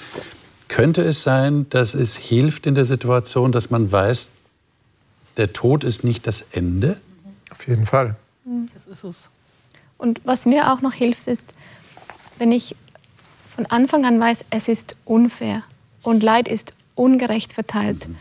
[0.68, 4.32] könnte es sein, dass es hilft in der Situation, dass man weiß,
[5.38, 7.00] der Tod ist nicht das Ende?
[7.52, 8.16] Auf jeden Fall.
[8.74, 9.30] Das ist es.
[9.98, 11.54] Und was mir auch noch hilft, ist,
[12.38, 12.76] wenn ich
[13.56, 15.64] von Anfang an weiß, es ist unfair
[16.02, 18.08] und Leid ist ungerecht verteilt.
[18.08, 18.16] Mhm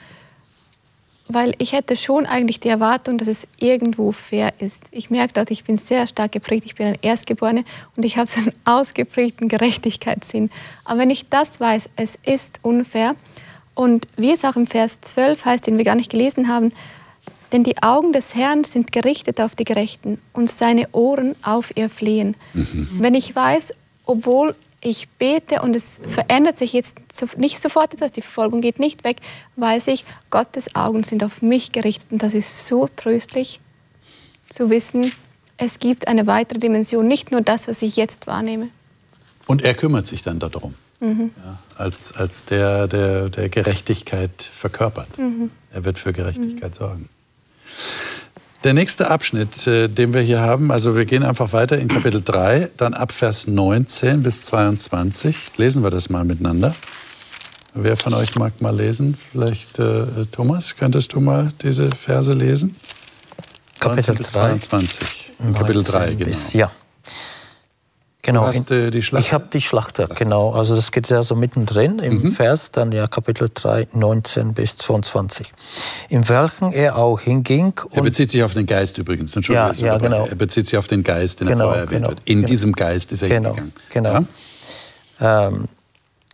[1.29, 4.85] weil ich hätte schon eigentlich die Erwartung, dass es irgendwo fair ist.
[4.91, 7.65] Ich merke dort, ich bin sehr stark geprägt, ich bin ein Erstgeborene
[7.97, 10.51] und ich habe so einen ausgeprägten Gerechtigkeitssinn.
[10.85, 13.15] Aber wenn ich das weiß, es ist unfair
[13.75, 16.73] und wie es auch im Vers 12 heißt, den wir gar nicht gelesen haben,
[17.53, 21.89] denn die Augen des Herrn sind gerichtet auf die Gerechten und seine Ohren auf ihr
[21.89, 22.37] Flehen.
[22.53, 22.89] Mhm.
[22.99, 23.73] Wenn ich weiß,
[24.05, 26.97] obwohl ich bete und es verändert sich jetzt
[27.37, 29.19] nicht sofort etwas, die Verfolgung geht nicht weg,
[29.57, 32.13] weiß ich, Gottes Augen sind auf mich gerichtet.
[32.13, 33.61] Und das ist so tröstlich
[34.49, 35.13] zu wissen,
[35.57, 38.69] es gibt eine weitere Dimension, nicht nur das, was ich jetzt wahrnehme.
[39.47, 41.33] Und er kümmert sich dann darum, mhm.
[41.45, 45.19] ja, als, als der, der, der Gerechtigkeit verkörpert.
[45.19, 45.51] Mhm.
[45.73, 46.75] Er wird für Gerechtigkeit mhm.
[46.75, 47.09] sorgen.
[48.65, 52.21] Der nächste Abschnitt, äh, den wir hier haben, also wir gehen einfach weiter in Kapitel
[52.25, 55.59] 3, dann ab Vers 19 bis 22.
[55.59, 56.75] Lesen wir das mal miteinander.
[57.75, 59.17] Wer von euch mag mal lesen?
[59.31, 62.75] Vielleicht äh, Thomas, könntest du mal diese Verse lesen?
[63.79, 64.23] Kapitel 3.
[64.23, 65.33] 22.
[65.55, 66.25] Kapitel 3, genau.
[66.25, 66.69] Bis, ja.
[68.29, 68.43] Genau.
[68.47, 69.27] Hast äh, die Schlachter?
[69.27, 70.51] Ich habe die Schlachter, genau.
[70.51, 72.33] Also das geht ja so mittendrin im mhm.
[72.33, 75.51] Vers, dann ja Kapitel 3, 19 bis 22.
[76.11, 77.73] In welchen er auch hinging.
[77.91, 79.35] er bezieht sich auf den Geist übrigens.
[79.49, 80.27] Ja, ja, genau.
[80.27, 82.23] Er bezieht sich auf den Geist, den genau, er vorher erwähnt genau, hat.
[82.27, 82.49] In genau.
[82.49, 83.73] diesem Geist ist er genau, hingegangen.
[83.89, 84.25] Genau.
[85.21, 85.49] Ja?
[85.49, 85.69] Ähm,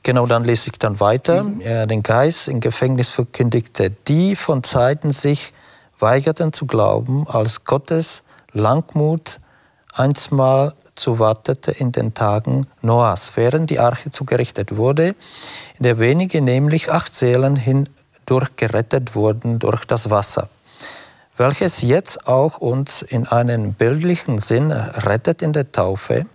[0.03, 1.45] genau, dann lese ich dann weiter.
[1.45, 1.61] Mhm.
[1.61, 5.53] Er den Geist im Gefängnis verkündigte, die von Zeiten sich
[6.01, 9.39] weigerten zu glauben, als Gottes Langmut
[9.95, 15.15] einstmal zuwartete in den Tagen Noahs, während die Arche zugerichtet wurde,
[15.79, 20.49] in der wenige, nämlich acht Seelen, hindurch gerettet wurden durch das Wasser,
[21.37, 26.27] welches jetzt auch uns in einem bildlichen Sinn rettet in der Taufe,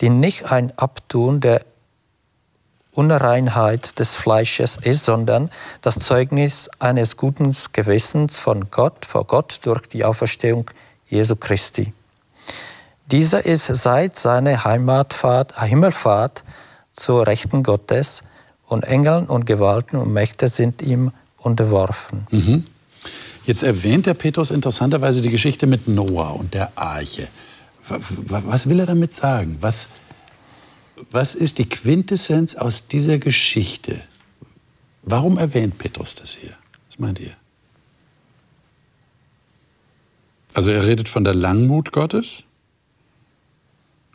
[0.00, 1.60] die nicht ein Abtun der
[2.92, 9.88] Unreinheit des Fleisches ist, sondern das Zeugnis eines guten Gewissens von Gott, vor Gott durch
[9.88, 10.70] die Auferstehung
[11.08, 11.92] Jesu Christi.
[13.10, 16.44] Dieser ist seit seiner Heimatfahrt, Himmelfahrt
[16.90, 18.22] zur Rechten Gottes
[18.66, 22.26] und Engeln und Gewalten und Mächte sind ihm unterworfen.
[22.30, 22.64] Mhm.
[23.44, 27.28] Jetzt erwähnt der Petrus interessanterweise die Geschichte mit Noah und der Arche.
[27.86, 29.58] Was will er damit sagen?
[29.60, 29.90] Was,
[31.10, 34.00] was ist die Quintessenz aus dieser Geschichte?
[35.02, 36.54] Warum erwähnt Petrus das hier?
[36.88, 37.36] Was meint ihr?
[40.54, 42.44] Also er redet von der Langmut Gottes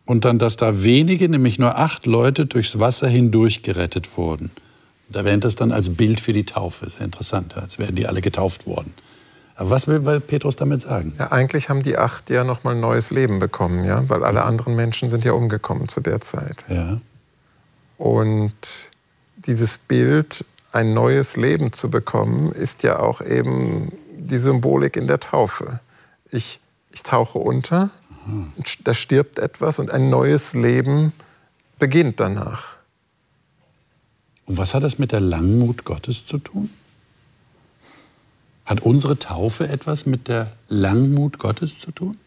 [0.09, 4.49] und dann, dass da wenige, nämlich nur acht Leute, durchs Wasser hindurch gerettet wurden.
[5.07, 6.89] Und erwähnt das dann als Bild für die Taufe.
[6.89, 8.95] Sehr interessant, als wären die alle getauft worden.
[9.53, 11.13] Aber was will Petrus damit sagen?
[11.19, 14.45] Ja, eigentlich haben die acht ja noch mal ein neues Leben bekommen, ja, weil alle
[14.45, 16.65] anderen Menschen sind ja umgekommen zu der Zeit.
[16.69, 16.99] Ja.
[17.99, 18.55] Und
[19.35, 25.19] dieses Bild, ein neues Leben zu bekommen, ist ja auch eben die Symbolik in der
[25.19, 25.81] Taufe.
[26.31, 26.59] Ich,
[26.91, 27.91] ich tauche unter.
[28.83, 31.13] Da stirbt etwas und ein neues Leben
[31.77, 32.75] beginnt danach.
[34.45, 36.69] Und was hat das mit der Langmut Gottes zu tun?
[38.65, 42.17] Hat unsere Taufe etwas mit der Langmut Gottes zu tun?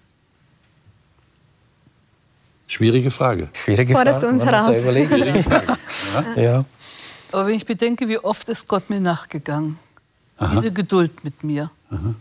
[2.67, 3.49] Schwierige Frage.
[3.53, 4.13] Schwierige Frage.
[4.13, 4.77] Forderst uns heraus.
[4.77, 5.79] Schwierige Frage.
[6.37, 6.43] Ja.
[6.43, 6.65] ja.
[7.33, 9.79] Aber wenn ich bedenke, wie oft ist Gott mir nachgegangen,
[10.37, 10.55] Aha.
[10.55, 11.71] diese Geduld mit mir.
[11.91, 12.15] Aha.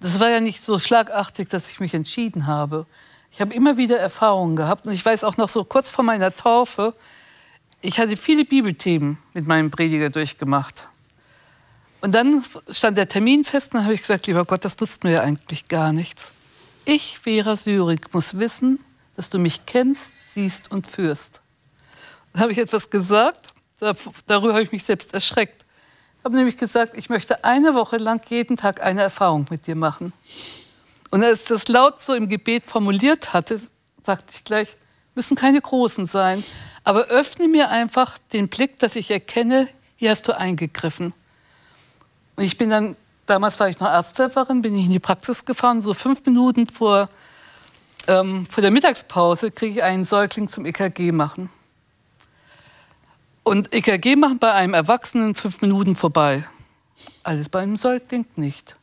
[0.00, 2.86] Das war ja nicht so schlagartig, dass ich mich entschieden habe.
[3.32, 6.34] Ich habe immer wieder Erfahrungen gehabt und ich weiß auch noch so kurz vor meiner
[6.34, 6.94] Taufe,
[7.82, 10.84] ich hatte viele Bibelthemen mit meinem Prediger durchgemacht.
[12.00, 15.12] Und dann stand der Termin fest und habe ich gesagt, lieber Gott, das nutzt mir
[15.12, 16.32] ja eigentlich gar nichts.
[16.84, 18.80] Ich, Vera Syrik, muss wissen,
[19.16, 21.40] dass du mich kennst, siehst und führst.
[22.32, 23.52] Dann habe ich etwas gesagt
[24.26, 25.65] Darüber habe ich mich selbst erschreckt.
[26.26, 30.12] Habe nämlich gesagt, ich möchte eine Woche lang jeden Tag eine Erfahrung mit dir machen.
[31.12, 33.60] Und als ich das laut so im Gebet formuliert hatte,
[34.04, 34.76] sagte ich gleich,
[35.14, 36.42] müssen keine großen sein,
[36.82, 41.12] aber öffne mir einfach den Blick, dass ich erkenne, hier hast du eingegriffen.
[42.34, 45.80] Und ich bin dann, damals war ich noch Arzthelferin, bin ich in die Praxis gefahren,
[45.80, 47.08] so fünf Minuten vor,
[48.08, 51.50] ähm, vor der Mittagspause kriege ich einen Säugling zum EKG machen.
[53.46, 56.42] Und EKG machen bei einem Erwachsenen fünf Minuten vorbei.
[57.22, 58.74] Alles bei einem Säugling nicht.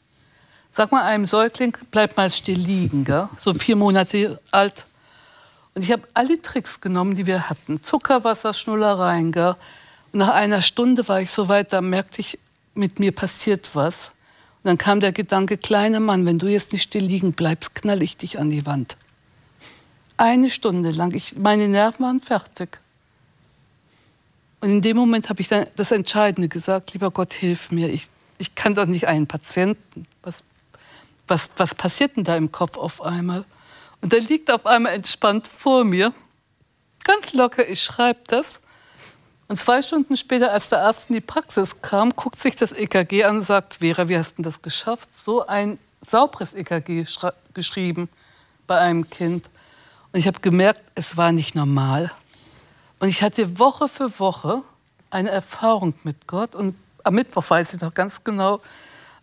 [0.72, 3.28] Sag mal einem Säugling, bleib mal still liegen, gell?
[3.38, 4.86] so vier Monate alt.
[5.76, 7.84] Und ich habe alle Tricks genommen, die wir hatten.
[7.84, 9.34] Zuckerwasser, Schnullereien.
[9.34, 9.58] Gell?
[10.14, 12.40] Und nach einer Stunde war ich so weit, da merkte ich,
[12.74, 14.14] mit mir passiert was.
[14.64, 18.02] Und dann kam der Gedanke, kleiner Mann, wenn du jetzt nicht still liegen bleibst, knall
[18.02, 18.96] ich dich an die Wand.
[20.16, 22.80] Eine Stunde lang, ich, meine Nerven waren fertig.
[24.64, 27.90] Und in dem Moment habe ich dann das Entscheidende gesagt, lieber Gott, hilf mir.
[27.90, 30.08] Ich, ich kann doch nicht einen Patienten.
[30.22, 30.42] Was,
[31.28, 33.44] was, was passiert denn da im Kopf auf einmal?
[34.00, 36.14] Und der liegt auf einmal entspannt vor mir.
[37.04, 38.62] Ganz locker, ich schreibe das.
[39.50, 43.26] Und zwei Stunden später, als der Arzt in die Praxis kam, guckt sich das EKG
[43.26, 45.10] an und sagt, Vera, wie hast du das geschafft?
[45.14, 47.04] So ein sauberes EKG
[47.54, 48.08] geschrieben
[48.66, 49.46] bei einem Kind.
[50.14, 52.14] Und ich habe gemerkt, es war nicht normal.
[53.04, 54.62] Und ich hatte Woche für Woche
[55.10, 56.56] eine Erfahrung mit Gott.
[56.56, 58.62] Und am Mittwoch weiß ich noch ganz genau,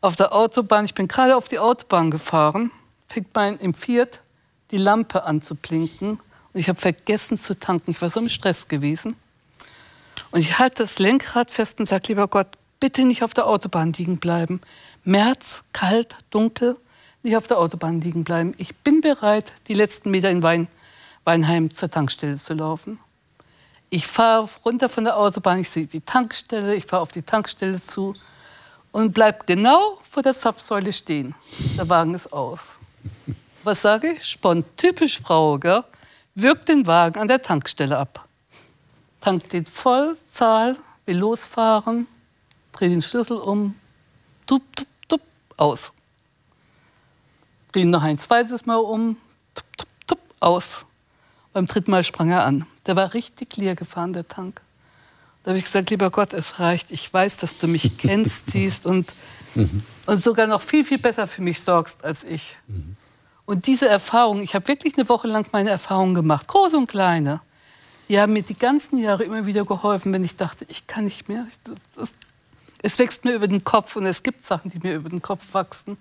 [0.03, 2.71] auf der Autobahn, ich bin gerade auf die Autobahn gefahren,
[3.09, 4.21] fängt mein im Fiat
[4.71, 6.11] die Lampe an zu blinken.
[6.11, 7.93] Und ich habe vergessen zu tanken.
[7.93, 9.17] Ich war so im Stress gewesen.
[10.31, 12.49] Und ich halte das Lenkrad fest und sage, lieber Gott,
[12.81, 14.61] bitte nicht auf der Autobahn liegen bleiben.
[15.05, 16.77] März, kalt, dunkel,
[17.23, 18.53] nicht auf der Autobahn liegen bleiben.
[18.59, 20.69] Ich bin bereit, die letzten Meter in Wein,
[21.25, 23.01] Weinheim zur Tankstelle zu laufen.
[23.93, 27.85] Ich fahre runter von der Autobahn, ich sehe die Tankstelle, ich fahre auf die Tankstelle
[27.85, 28.15] zu
[28.93, 31.35] und bleibe genau vor der Zapfsäule stehen.
[31.77, 32.77] Der Wagen ist aus.
[33.65, 34.25] Was sage ich?
[34.25, 35.83] Spont, typisch Frau, gell?
[36.37, 38.29] Wirkt den Wagen an der Tankstelle ab.
[39.21, 42.07] Tank den voll, Zahl, will losfahren,
[42.73, 43.75] dreh den Schlüssel um,
[44.47, 45.21] tup, tup, tup,
[45.57, 45.91] aus.
[47.73, 49.17] Dreh ihn noch ein zweites Mal um,
[49.53, 50.85] tup, tup, tup, aus.
[51.53, 52.67] Beim dritten Mal sprang er an.
[52.91, 54.61] Der war richtig leer gefahren, der Tank.
[55.45, 56.91] Da habe ich gesagt, lieber Gott, es reicht.
[56.91, 59.13] Ich weiß, dass du mich kennst, siehst und,
[59.55, 59.85] mhm.
[60.07, 62.59] und sogar noch viel, viel besser für mich sorgst als ich.
[62.67, 62.97] Mhm.
[63.47, 67.41] Und diese Erfahrung, ich habe wirklich eine Woche lang meine Erfahrungen gemacht, große und kleine.
[68.09, 71.29] Die haben mir die ganzen Jahre immer wieder geholfen, wenn ich dachte, ich kann nicht
[71.29, 71.47] mehr.
[71.63, 72.13] Das, das,
[72.83, 75.45] es wächst mir über den Kopf und es gibt Sachen, die mir über den Kopf
[75.53, 75.97] wachsen.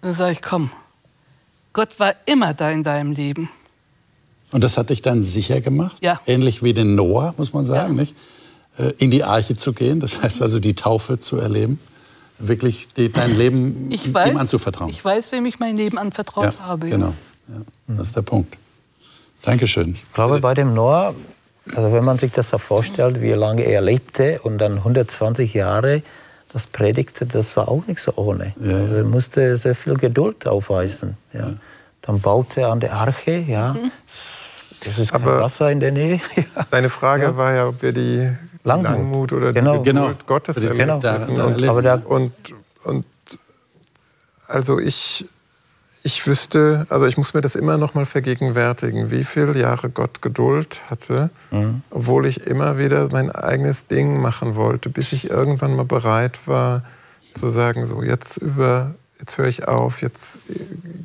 [0.00, 0.70] Dann sage ich, komm,
[1.72, 3.50] Gott war immer da in deinem Leben.
[4.50, 5.96] Und das hat dich dann sicher gemacht?
[6.00, 6.20] Ja.
[6.26, 8.00] Ähnlich wie den Noah, muss man sagen, ja.
[8.02, 8.14] nicht?
[8.78, 11.78] Äh, in die Arche zu gehen, das heißt also die Taufe zu erleben,
[12.38, 14.90] wirklich die, dein Leben ich weiß, ihm anzuvertrauen.
[14.90, 16.88] Ich weiß, wem ich mein Leben anvertraut ja, habe.
[16.88, 17.12] Genau,
[17.48, 17.54] ja,
[17.88, 18.56] das ist der Punkt.
[19.42, 19.94] Dankeschön.
[19.94, 21.14] Ich glaube, bei dem Noah,
[21.74, 26.02] also wenn man sich das so vorstellt, wie lange er lebte und dann 120 Jahre
[26.52, 28.54] das predigte, das war auch nicht so ohne.
[28.60, 31.16] Ja, also er musste sehr viel Geduld aufweisen.
[31.32, 31.52] Ja.
[32.08, 33.76] Dann baute er an der Arche, ja.
[34.06, 36.18] Das ist kein Aber Wasser in der Nähe.
[36.70, 37.36] Deine Frage ja.
[37.36, 39.76] war ja, ob wir die Langmut, Langmut oder genau.
[39.76, 40.24] die Geduld genau.
[40.26, 41.02] Gottes erlebt genau.
[41.02, 41.38] hätten.
[41.38, 42.32] Und, und, und,
[42.84, 43.04] und
[44.46, 45.26] also ich,
[46.02, 50.22] ich wüsste, also ich muss mir das immer noch mal vergegenwärtigen, wie viele Jahre Gott
[50.22, 51.82] Geduld hatte, mhm.
[51.90, 56.84] obwohl ich immer wieder mein eigenes Ding machen wollte, bis ich irgendwann mal bereit war
[57.34, 60.40] zu sagen, so jetzt über jetzt höre ich auf, jetzt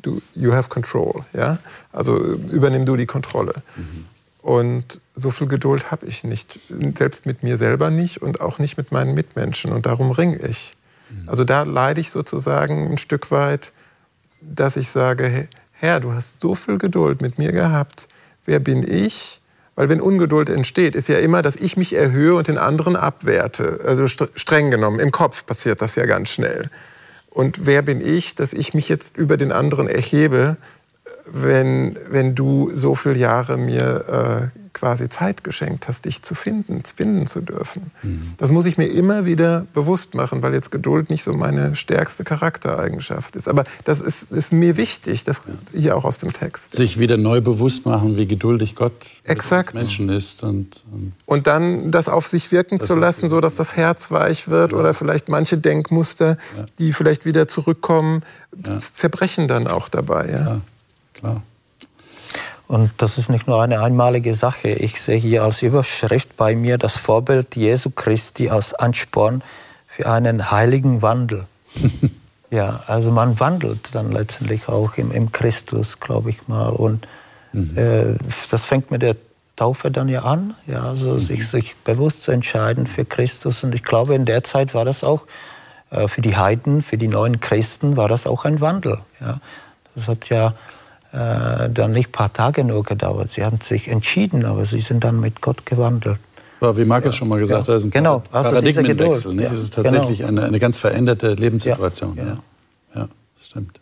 [0.02, 1.58] du, you have control, ja?
[1.92, 3.54] Also übernimm du die Kontrolle.
[3.76, 4.06] Mhm.
[4.42, 6.58] Und so viel Geduld habe ich nicht,
[6.96, 9.72] selbst mit mir selber nicht und auch nicht mit meinen Mitmenschen.
[9.72, 10.76] Und darum ringe ich.
[11.08, 11.28] Mhm.
[11.28, 13.72] Also da leide ich sozusagen ein Stück weit,
[14.42, 18.08] dass ich sage, Herr, du hast so viel Geduld mit mir gehabt.
[18.44, 19.40] Wer bin ich?
[19.76, 23.80] Weil wenn Ungeduld entsteht, ist ja immer, dass ich mich erhöhe und den anderen abwerte.
[23.84, 26.70] Also streng genommen, im Kopf passiert das ja ganz schnell.
[27.34, 30.56] Und wer bin ich, dass ich mich jetzt über den anderen erhebe,
[31.26, 36.82] wenn, wenn du so viele Jahre mir äh, quasi Zeit geschenkt hast, dich zu finden,
[36.84, 37.90] finden zu dürfen.
[38.02, 38.34] Mhm.
[38.36, 42.24] Das muss ich mir immer wieder bewusst machen, weil jetzt Geduld nicht so meine stärkste
[42.24, 43.48] Charaktereigenschaft ist.
[43.48, 46.74] Aber das ist, ist mir wichtig, das hier auch aus dem Text.
[46.74, 48.92] Sich wieder neu bewusst machen, wie geduldig Gott
[49.24, 49.74] Exakt.
[49.74, 50.42] mit Menschen ist.
[50.42, 54.48] Und, und, und, dann das auf sich wirken zu lassen, so dass das Herz weich
[54.48, 54.78] wird ja.
[54.78, 56.64] oder vielleicht manche Denkmuster, ja.
[56.78, 58.22] die vielleicht wieder zurückkommen,
[58.66, 58.76] ja.
[58.76, 60.30] zerbrechen dann auch dabei.
[60.30, 60.60] Ja,
[61.14, 61.42] klar.
[62.66, 64.68] Und das ist nicht nur eine einmalige Sache.
[64.68, 69.42] Ich sehe hier als Überschrift bei mir das Vorbild Jesu Christi als Ansporn
[69.86, 71.46] für einen heiligen Wandel.
[72.50, 76.70] ja, also man wandelt dann letztendlich auch im, im Christus, glaube ich mal.
[76.70, 77.06] Und
[77.52, 77.76] mhm.
[77.76, 78.16] äh,
[78.50, 79.16] das fängt mit der
[79.56, 81.20] Taufe dann ja an, ja, also mhm.
[81.20, 83.62] sich, sich bewusst zu entscheiden für Christus.
[83.62, 85.26] Und ich glaube, in der Zeit war das auch
[85.90, 88.98] äh, für die Heiden, für die neuen Christen, war das auch ein Wandel.
[89.20, 89.38] Ja.
[89.94, 90.54] Das hat ja
[91.14, 93.30] äh, dann nicht ein paar Tage nur gedauert.
[93.30, 96.18] Sie haben sich entschieden, aber sie sind dann mit Gott gewandelt.
[96.60, 97.18] Aber wie Markus ja.
[97.18, 97.72] schon mal gesagt ja.
[97.72, 98.22] hat, ist ein genau.
[98.32, 99.34] also Paradigmenwechsel.
[99.34, 99.44] Ne?
[99.44, 99.52] Ja.
[99.52, 100.30] Es ist tatsächlich genau.
[100.30, 102.16] eine, eine ganz veränderte Lebenssituation.
[102.16, 102.38] Ja,
[102.96, 103.08] ja.
[103.40, 103.78] stimmt.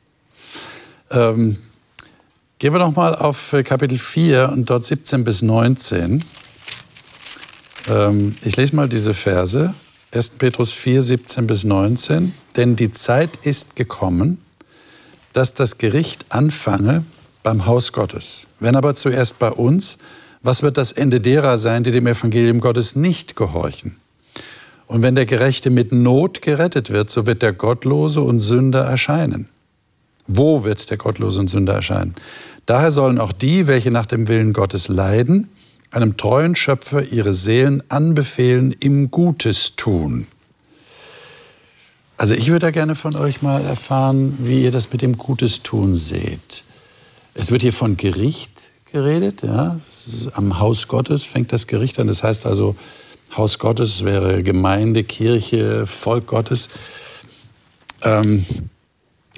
[1.11, 1.57] Ähm,
[2.59, 6.23] gehen wir noch mal auf Kapitel 4 und dort 17 bis 19.
[7.89, 9.73] Ähm, ich lese mal diese Verse.
[10.15, 10.31] 1.
[10.33, 12.35] Petrus 4, 17 bis 19.
[12.57, 14.43] Denn die Zeit ist gekommen,
[15.33, 17.05] dass das Gericht anfange
[17.43, 18.47] beim Haus Gottes.
[18.61, 19.99] Wenn aber zuerst bei uns,
[20.43, 23.97] was wird das Ende derer sein, die dem Evangelium Gottes nicht gehorchen?
[24.87, 29.49] Und wenn der Gerechte mit Not gerettet wird, so wird der Gottlose und Sünder erscheinen.
[30.27, 32.15] Wo wird der Gottlose und Sünder erscheinen?
[32.67, 35.49] Daher sollen auch die, welche nach dem Willen Gottes leiden,
[35.91, 40.27] einem treuen Schöpfer ihre Seelen anbefehlen, ihm Gutes tun.
[42.17, 45.63] Also ich würde da gerne von euch mal erfahren, wie ihr das mit dem Gutes
[45.63, 46.65] tun seht.
[47.35, 49.43] Es wird hier von Gericht geredet.
[49.43, 49.81] Ja?
[50.35, 52.07] Am Haus Gottes fängt das Gericht an.
[52.07, 52.77] Das heißt also,
[53.37, 56.69] Haus Gottes wäre Gemeinde, Kirche, Volk Gottes.
[58.03, 58.45] Ähm,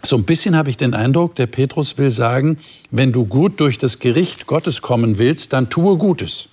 [0.03, 2.59] so ein bisschen habe ich den Eindruck, der Petrus will sagen,
[2.91, 6.49] wenn du gut durch das Gericht Gottes kommen willst, dann tue Gutes.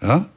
[0.00, 0.28] Ja?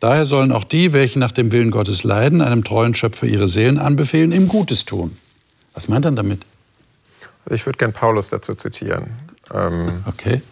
[0.00, 3.78] Daher sollen auch die, welche nach dem Willen Gottes leiden, einem treuen Schöpfer ihre Seelen
[3.78, 5.16] anbefehlen, ihm Gutes tun.
[5.74, 6.42] Was meint er damit?
[7.50, 9.10] Ich würde gern Paulus dazu zitieren.
[9.52, 10.42] Ähm, okay.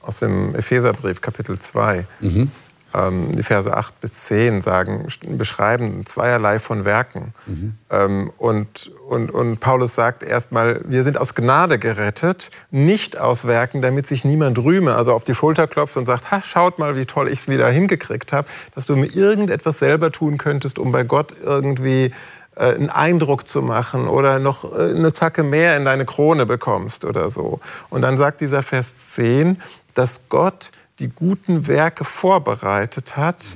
[0.00, 2.06] Aus dem Epheserbrief, Kapitel 2.
[2.20, 2.50] Mhm.
[2.94, 7.34] Ähm, die Verse 8 bis 10 sagen, beschreiben zweierlei von Werken.
[7.46, 7.74] Mhm.
[7.90, 13.82] Ähm, und, und, und Paulus sagt erstmal, wir sind aus Gnade gerettet, nicht aus Werken,
[13.82, 17.04] damit sich niemand rühme, also auf die Schulter klopft und sagt, ha, schaut mal, wie
[17.04, 21.02] toll ich es wieder hingekriegt habe, dass du mir irgendetwas selber tun könntest, um bei
[21.02, 22.12] Gott irgendwie
[22.56, 27.30] einen Eindruck zu machen oder noch äh, eine Zacke mehr in deine Krone bekommst oder
[27.30, 27.60] so.
[27.90, 29.60] Und dann sagt dieser Vers 10,
[29.94, 33.54] dass Gott die guten Werke vorbereitet hat,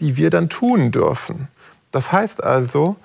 [0.00, 1.48] die wir dann tun dürfen.
[1.90, 2.96] Das heißt also,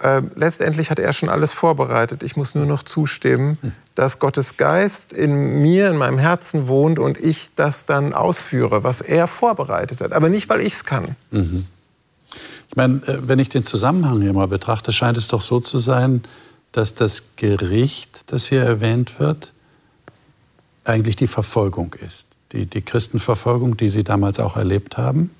[0.00, 2.22] äh, letztendlich hat er schon alles vorbereitet.
[2.22, 3.58] Ich muss nur noch zustimmen,
[3.94, 9.00] dass Gottes Geist in mir, in meinem Herzen wohnt und ich das dann ausführe, was
[9.02, 10.12] er vorbereitet hat.
[10.12, 11.16] Aber nicht, weil ich es kann.
[11.30, 11.66] Mhm.
[12.70, 15.78] Ich meine, äh, wenn ich den Zusammenhang hier mal betrachte, scheint es doch so zu
[15.78, 16.22] sein,
[16.70, 19.52] dass das Gericht, das hier erwähnt wird,
[20.84, 22.28] eigentlich die Verfolgung ist.
[22.52, 25.32] Die, die Christenverfolgung, die sie damals auch erlebt haben.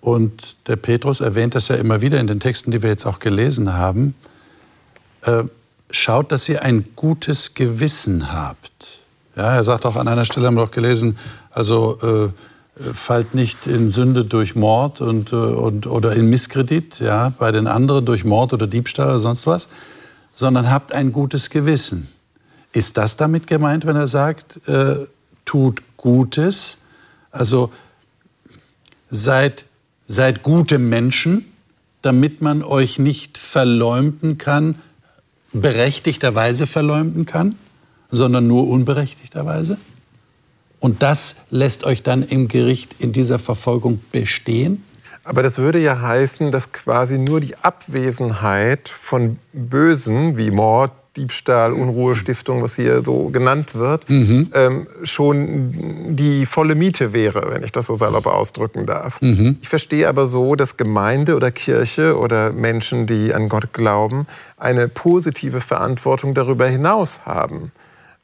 [0.00, 3.18] Und der Petrus erwähnt das ja immer wieder in den Texten, die wir jetzt auch
[3.18, 4.14] gelesen haben.
[5.22, 5.44] Äh,
[5.90, 9.00] schaut, dass ihr ein gutes Gewissen habt.
[9.36, 11.18] Ja, er sagt auch an einer Stelle, haben wir auch gelesen,
[11.50, 12.32] also äh,
[12.92, 17.66] fallt nicht in Sünde durch Mord und, äh, und, oder in Misskredit, ja, bei den
[17.66, 19.68] anderen durch Mord oder Diebstahl oder sonst was,
[20.32, 22.08] sondern habt ein gutes Gewissen.
[22.72, 25.06] Ist das damit gemeint, wenn er sagt, äh,
[25.44, 26.78] tut Gutes?
[27.30, 27.72] Also
[29.10, 29.64] seid,
[30.06, 31.46] seid gute Menschen,
[32.02, 34.76] damit man euch nicht verleumden kann,
[35.52, 37.56] berechtigterweise verleumden kann,
[38.10, 39.78] sondern nur unberechtigterweise?
[40.80, 44.84] Und das lässt euch dann im Gericht in dieser Verfolgung bestehen?
[45.24, 51.72] Aber das würde ja heißen, dass quasi nur die Abwesenheit von Bösen wie Mord, Diebstahl,
[51.72, 54.50] Unruhestiftung, was hier so genannt wird, mhm.
[54.54, 59.20] ähm, schon die volle Miete wäre, wenn ich das so salopp ausdrücken darf.
[59.20, 59.58] Mhm.
[59.60, 64.26] Ich verstehe aber so, dass Gemeinde oder Kirche oder Menschen, die an Gott glauben,
[64.56, 67.72] eine positive Verantwortung darüber hinaus haben.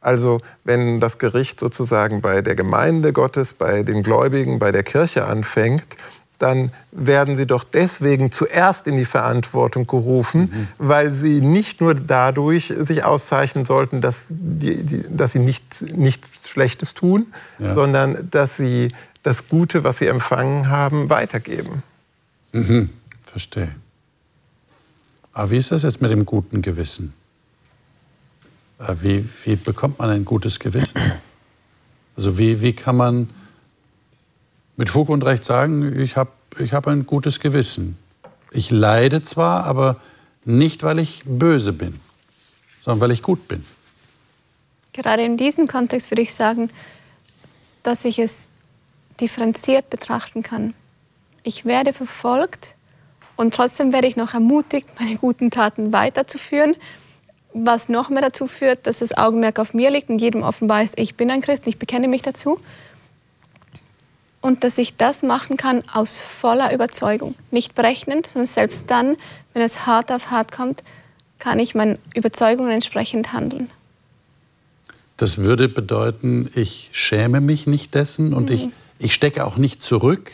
[0.04, 5.24] Also wenn das Gericht sozusagen bei der Gemeinde Gottes, bei den Gläubigen, bei der Kirche
[5.24, 5.96] anfängt,
[6.38, 10.68] dann werden sie doch deswegen zuerst in die Verantwortung gerufen, mhm.
[10.78, 16.48] weil sie nicht nur dadurch sich auszeichnen sollten, dass, die, die, dass sie nichts, nichts
[16.50, 17.28] Schlechtes tun,
[17.58, 17.74] ja.
[17.74, 18.92] sondern dass sie
[19.22, 21.82] das Gute, was sie empfangen haben, weitergeben.
[22.52, 22.90] Mhm.
[23.24, 23.74] Verstehe.
[25.32, 27.14] Aber wie ist das jetzt mit dem guten Gewissen?
[28.86, 31.00] Äh, wie, wie bekommt man ein gutes Gewissen?
[32.16, 33.30] Also wie, wie kann man
[34.76, 37.98] mit Fug und Recht sagen, ich habe ich hab ein gutes Gewissen.
[38.52, 39.96] Ich leide zwar, aber
[40.44, 41.98] nicht, weil ich böse bin,
[42.80, 43.64] sondern weil ich gut bin.
[44.92, 46.70] Gerade in diesem Kontext würde ich sagen,
[47.82, 48.46] dass ich es
[49.20, 50.74] differenziert betrachten kann.
[51.42, 52.74] Ich werde verfolgt
[53.34, 56.76] und trotzdem werde ich noch ermutigt, meine guten Taten weiterzuführen,
[57.54, 60.94] was noch mehr dazu führt, dass das Augenmerk auf mir liegt und jedem offenbar ist,
[60.98, 62.58] ich bin ein Christ, ich bekenne mich dazu
[64.44, 67.34] und dass ich das machen kann aus voller Überzeugung.
[67.50, 69.16] Nicht berechnend, sondern selbst dann,
[69.54, 70.82] wenn es hart auf hart kommt,
[71.38, 73.70] kann ich meinen Überzeugungen entsprechend handeln.
[75.16, 78.54] Das würde bedeuten, ich schäme mich nicht dessen und mhm.
[78.54, 80.30] ich, ich stecke auch nicht zurück.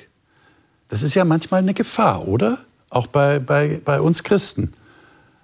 [0.88, 2.58] Das ist ja manchmal eine Gefahr, oder?
[2.88, 4.72] Auch bei, bei, bei uns Christen.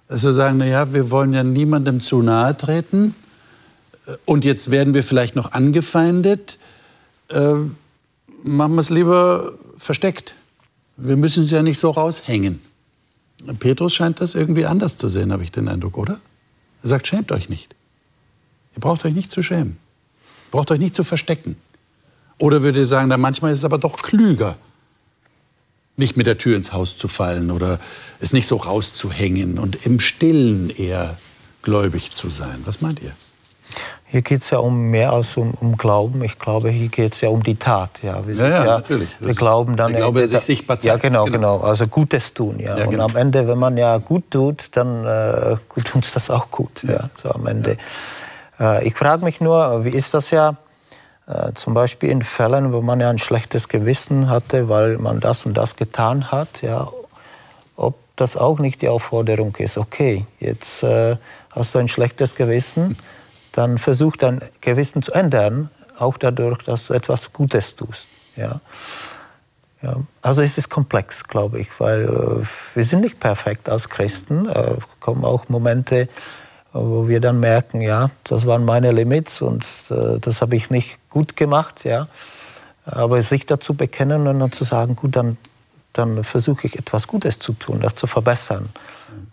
[0.07, 3.13] Also sagen, naja, wir wollen ja niemandem zu nahe treten
[4.25, 6.57] und jetzt werden wir vielleicht noch angefeindet.
[7.29, 7.55] Äh,
[8.43, 10.35] machen wir es lieber versteckt.
[10.95, 12.61] Wir müssen es ja nicht so raushängen.
[13.59, 16.19] Petrus scheint das irgendwie anders zu sehen, habe ich den Eindruck, oder?
[16.83, 17.75] Er sagt, schämt euch nicht.
[18.75, 19.77] Ihr braucht euch nicht zu schämen.
[20.51, 21.55] Braucht euch nicht zu verstecken.
[22.39, 24.55] Oder würde ich sagen, na, manchmal ist es aber doch klüger,
[25.97, 27.79] nicht mit der Tür ins Haus zu fallen oder
[28.19, 31.17] es nicht so rauszuhängen und im Stillen eher
[31.63, 32.61] gläubig zu sein.
[32.65, 33.11] Was meint ihr?
[34.05, 36.23] Hier geht es ja um mehr als um, um, Glauben.
[36.23, 37.89] Ich glaube, hier geht es ja um die Tat.
[38.01, 39.09] Ja, wir ja, ja, ja, natürlich.
[39.19, 39.91] Wir glauben dann.
[39.91, 41.03] Der Glaube, sich sichtbar zeigt.
[41.03, 41.67] Ja, genau, genau, genau.
[41.67, 42.57] Also Gutes tun.
[42.59, 42.77] Ja.
[42.77, 43.03] ja genau.
[43.03, 46.83] Und am Ende, wenn man ja gut tut, dann äh, tut uns das auch gut.
[46.83, 47.09] Ja.
[47.21, 47.75] so am Ende.
[48.57, 50.55] Äh, ich frage mich nur, wie ist das ja
[51.27, 55.45] äh, zum Beispiel in Fällen, wo man ja ein schlechtes Gewissen hatte, weil man das
[55.45, 56.87] und das getan hat, ja,
[57.75, 61.17] ob das auch nicht die Aufforderung ist, okay, jetzt äh,
[61.51, 62.97] hast du ein schlechtes Gewissen
[63.57, 68.07] dann versuch dein Gewissen zu ändern, auch dadurch, dass du etwas Gutes tust.
[68.35, 68.61] Ja.
[69.81, 74.47] Ja, also es ist komplex, glaube ich, weil äh, wir sind nicht perfekt als Christen.
[74.49, 76.07] Äh, kommen auch Momente,
[76.79, 80.97] wo wir dann merken, ja, das waren meine Limits und äh, das habe ich nicht
[81.09, 81.83] gut gemacht.
[81.83, 82.07] Ja.
[82.85, 85.37] Aber sich dazu bekennen und dann zu sagen, gut, dann,
[85.93, 88.69] dann versuche ich etwas Gutes zu tun, das zu verbessern.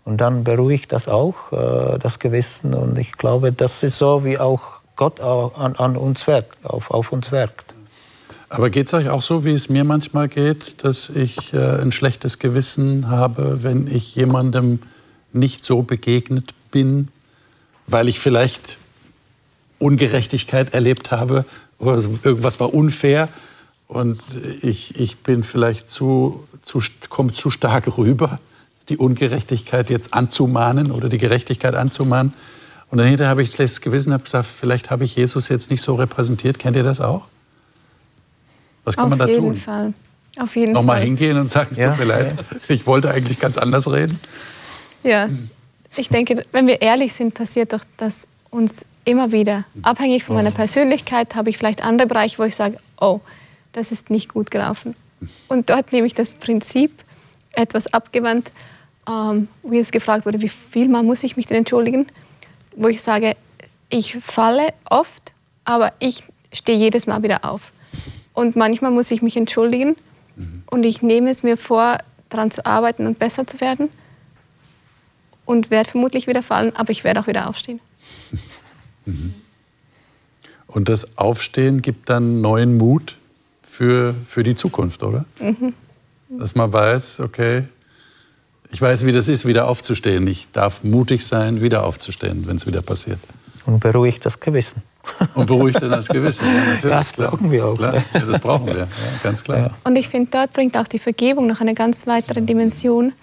[0.03, 2.73] Und dann beruhigt das auch, äh, das Gewissen.
[2.73, 7.11] Und ich glaube, das ist so, wie auch Gott an, an uns wirkt, auf, auf
[7.11, 7.75] uns wirkt.
[8.49, 11.91] Aber geht es euch auch so, wie es mir manchmal geht, dass ich äh, ein
[11.91, 14.79] schlechtes Gewissen habe, wenn ich jemandem
[15.33, 17.09] nicht so begegnet bin,
[17.87, 18.77] weil ich vielleicht
[19.79, 21.45] Ungerechtigkeit erlebt habe
[21.77, 23.29] oder irgendwas war unfair
[23.87, 24.19] und
[24.61, 28.39] ich, ich bin vielleicht zu, zu, komme zu stark rüber
[28.89, 32.33] die Ungerechtigkeit jetzt anzumahnen oder die Gerechtigkeit anzumahnen.
[32.91, 35.95] Und dahinter habe ich schlechtes Gewissen, habe gesagt, vielleicht habe ich Jesus jetzt nicht so
[35.95, 36.59] repräsentiert.
[36.59, 37.23] Kennt ihr das auch?
[38.83, 39.35] Was kann Auf man da tun?
[39.35, 39.93] Auf jeden Fall.
[40.37, 41.05] Auf jeden Nochmal Fall.
[41.05, 42.57] hingehen und sagen, es ja, tut mir leid, ja.
[42.67, 44.19] ich wollte eigentlich ganz anders reden?
[45.03, 45.29] Ja,
[45.97, 49.65] ich denke, wenn wir ehrlich sind, passiert doch das uns immer wieder.
[49.81, 53.19] Abhängig von meiner Persönlichkeit habe ich vielleicht andere Bereiche, wo ich sage, oh,
[53.73, 54.95] das ist nicht gut gelaufen.
[55.47, 56.91] Und dort nehme ich das Prinzip
[57.53, 58.51] etwas abgewandt
[59.07, 62.07] ähm, wo jetzt gefragt wurde, wie viel Mal muss ich mich denn entschuldigen,
[62.75, 63.35] wo ich sage,
[63.89, 65.33] ich falle oft,
[65.63, 67.71] aber ich stehe jedes Mal wieder auf.
[68.33, 69.95] Und manchmal muss ich mich entschuldigen
[70.35, 70.63] mhm.
[70.67, 73.89] und ich nehme es mir vor, daran zu arbeiten und besser zu werden
[75.45, 77.79] und werde vermutlich wieder fallen, aber ich werde auch wieder aufstehen.
[79.07, 79.35] Mhm.
[80.65, 83.17] Und das Aufstehen gibt dann neuen Mut
[83.61, 85.25] für, für die Zukunft, oder?
[85.39, 85.73] Mhm.
[86.29, 87.65] Dass man weiß, okay,
[88.71, 90.25] ich weiß, wie das ist, wieder aufzustehen.
[90.27, 93.19] Ich darf mutig sein, wieder aufzustehen, wenn es wieder passiert.
[93.65, 94.81] Und beruhigt das Gewissen.
[95.33, 96.45] Und beruhigt dann das Gewissen.
[96.47, 97.77] Ja, natürlich, das brauchen wir auch.
[97.77, 98.03] Klar.
[98.13, 98.87] Ja, das brauchen wir, ja,
[99.23, 99.57] ganz klar.
[99.59, 99.71] Ja.
[99.83, 103.13] Und ich finde, dort bringt auch die Vergebung noch eine ganz weitere Dimension,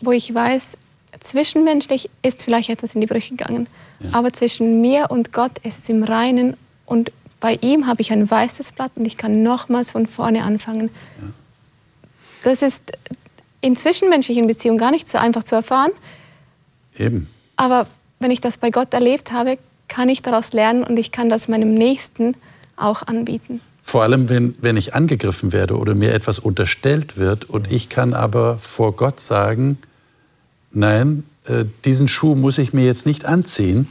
[0.00, 0.76] wo ich weiß,
[1.20, 3.66] zwischenmenschlich ist vielleicht etwas in die Brüche gegangen,
[4.00, 4.10] ja.
[4.12, 6.56] aber zwischen mir und Gott ist es im Reinen
[6.86, 10.90] und bei ihm habe ich ein weißes Blatt und ich kann nochmals von vorne anfangen.
[11.20, 11.26] Ja.
[12.44, 12.92] Das ist
[13.60, 15.92] in zwischenmenschlichen Beziehungen gar nicht so einfach zu erfahren.
[16.96, 17.28] Eben.
[17.56, 17.86] Aber
[18.18, 19.58] wenn ich das bei Gott erlebt habe,
[19.88, 22.34] kann ich daraus lernen und ich kann das meinem Nächsten
[22.76, 23.60] auch anbieten.
[23.80, 28.14] Vor allem, wenn, wenn ich angegriffen werde oder mir etwas unterstellt wird und ich kann
[28.14, 29.78] aber vor Gott sagen,
[30.74, 33.88] nein, äh, diesen Schuh muss ich mir jetzt nicht anziehen,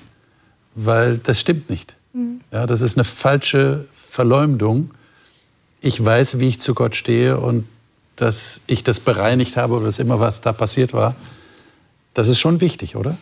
[0.75, 1.95] weil das stimmt nicht.
[2.13, 2.41] Mhm.
[2.51, 4.91] Ja, das ist eine falsche Verleumdung.
[5.81, 7.67] Ich weiß, wie ich zu Gott stehe und
[8.15, 11.15] dass ich das bereinigt habe oder was immer, was da passiert war.
[12.13, 13.17] Das ist schon wichtig, oder?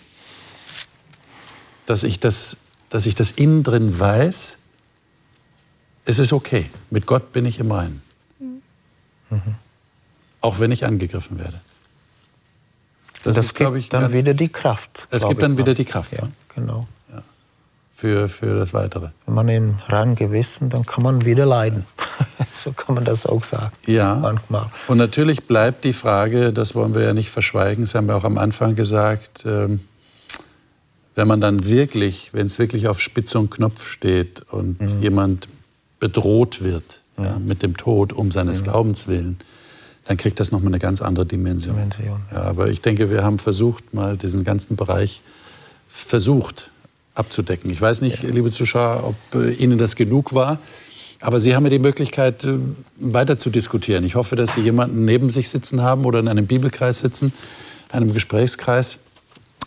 [1.86, 2.58] Dass ich das,
[2.90, 4.60] dass ich das innen drin weiß,
[6.06, 6.70] es ist okay.
[6.90, 8.02] Mit Gott bin ich im Reinen.
[8.40, 9.56] Mhm.
[10.42, 11.62] Auch wenn ich angegriffen werde.
[13.24, 15.08] Das, das ist, gibt ich, dann wieder die Kraft.
[15.12, 16.14] Es gibt dann wieder die Kraft.
[16.14, 16.24] Ja,
[16.56, 16.88] genau.
[17.12, 17.22] Ja.
[17.94, 19.10] Für, für das Weitere.
[19.26, 21.86] Wenn man im reinen Gewissen, dann kann man wieder leiden.
[22.52, 23.72] so kann man das auch sagen.
[23.86, 24.16] Ja.
[24.16, 24.68] Manchmal.
[24.88, 28.24] Und natürlich bleibt die Frage, das wollen wir ja nicht verschweigen, das haben wir auch
[28.24, 29.82] am Anfang gesagt, ähm,
[31.14, 35.02] wenn man dann wirklich, wenn es wirklich auf Spitze und Knopf steht und mhm.
[35.02, 35.48] jemand
[36.00, 37.24] bedroht wird mhm.
[37.24, 38.66] ja, mit dem Tod um seines mhm.
[38.66, 39.38] Glaubens willen,
[40.06, 41.76] dann kriegt das nochmal eine ganz andere Dimension.
[41.76, 42.22] Dimension.
[42.32, 45.22] Ja, aber ich denke, wir haben versucht, mal diesen ganzen Bereich
[45.88, 46.72] versucht
[47.14, 47.70] abzudecken.
[47.70, 48.30] Ich weiß nicht, ja.
[48.30, 50.60] liebe Zuschauer, ob äh, Ihnen das genug war.
[51.20, 52.58] Aber Sie haben ja die Möglichkeit, äh,
[52.98, 54.04] weiter zu diskutieren.
[54.04, 57.34] Ich hoffe, dass Sie jemanden neben sich sitzen haben oder in einem Bibelkreis sitzen,
[57.92, 59.00] einem Gesprächskreis.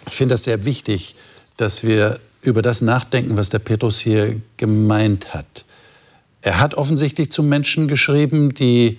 [0.06, 1.14] Ich finde das sehr wichtig,
[1.56, 5.64] dass wir über das nachdenken, was der Petrus hier gemeint hat.
[6.42, 8.98] Er hat offensichtlich zu Menschen geschrieben, die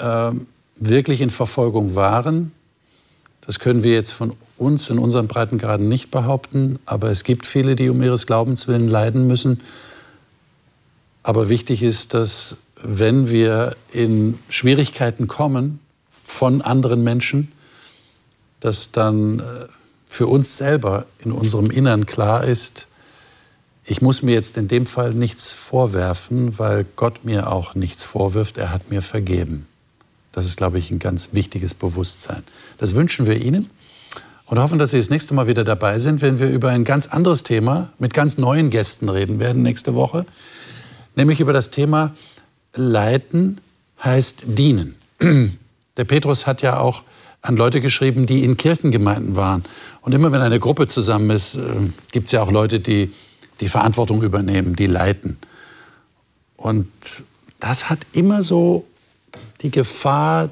[0.00, 0.32] äh,
[0.76, 2.52] wirklich in Verfolgung waren.
[3.44, 7.74] Das können wir jetzt von uns in unseren Breitengraden nicht behaupten, aber es gibt viele,
[7.74, 9.60] die um ihres Glaubens willen leiden müssen.
[11.22, 15.80] Aber wichtig ist, dass wenn wir in Schwierigkeiten kommen
[16.10, 17.52] von anderen Menschen,
[18.60, 19.42] dass dann äh,
[20.06, 22.88] für uns selber in unserem Innern klar ist,
[23.84, 28.58] ich muss mir jetzt in dem Fall nichts vorwerfen, weil Gott mir auch nichts vorwirft,
[28.58, 29.66] er hat mir vergeben.
[30.32, 32.42] Das ist, glaube ich, ein ganz wichtiges Bewusstsein.
[32.78, 33.68] Das wünschen wir Ihnen
[34.46, 37.06] und hoffen, dass Sie das nächste Mal wieder dabei sind, wenn wir über ein ganz
[37.06, 40.26] anderes Thema mit ganz neuen Gästen reden werden nächste Woche,
[41.14, 42.14] nämlich über das Thema
[42.74, 43.60] Leiten
[44.02, 44.96] heißt dienen.
[45.96, 47.04] Der Petrus hat ja auch
[47.42, 49.64] an Leute geschrieben, die in Kirchengemeinden waren.
[50.00, 51.60] Und immer wenn eine Gruppe zusammen ist, äh,
[52.12, 53.12] gibt es ja auch Leute, die
[53.60, 55.38] die Verantwortung übernehmen, die leiten.
[56.56, 56.88] Und
[57.60, 58.86] das hat immer so
[59.62, 60.50] die Gefahr,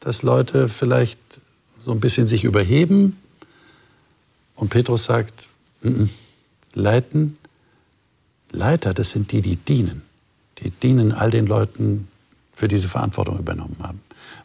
[0.00, 1.18] dass Leute vielleicht
[1.78, 3.18] so ein bisschen sich überheben.
[4.54, 5.48] Und Petrus sagt,
[5.82, 6.08] N -n,
[6.74, 7.38] leiten,
[8.52, 10.02] Leiter, das sind die, die dienen.
[10.58, 12.08] Die dienen all den Leuten,
[12.60, 14.00] für diese Verantwortung übernommen haben.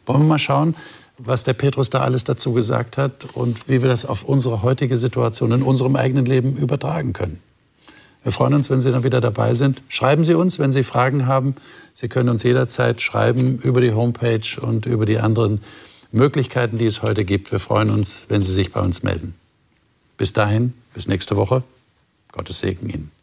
[0.06, 0.74] Wollen wir mal schauen,
[1.18, 4.96] was der Petrus da alles dazu gesagt hat und wie wir das auf unsere heutige
[4.96, 7.40] Situation in unserem eigenen Leben übertragen können.
[8.26, 9.84] Wir freuen uns, wenn Sie dann wieder dabei sind.
[9.88, 11.54] Schreiben Sie uns, wenn Sie Fragen haben.
[11.94, 15.60] Sie können uns jederzeit schreiben über die Homepage und über die anderen
[16.10, 17.52] Möglichkeiten, die es heute gibt.
[17.52, 19.36] Wir freuen uns, wenn Sie sich bei uns melden.
[20.16, 21.62] Bis dahin, bis nächste Woche.
[22.32, 23.15] Gottes Segen Ihnen.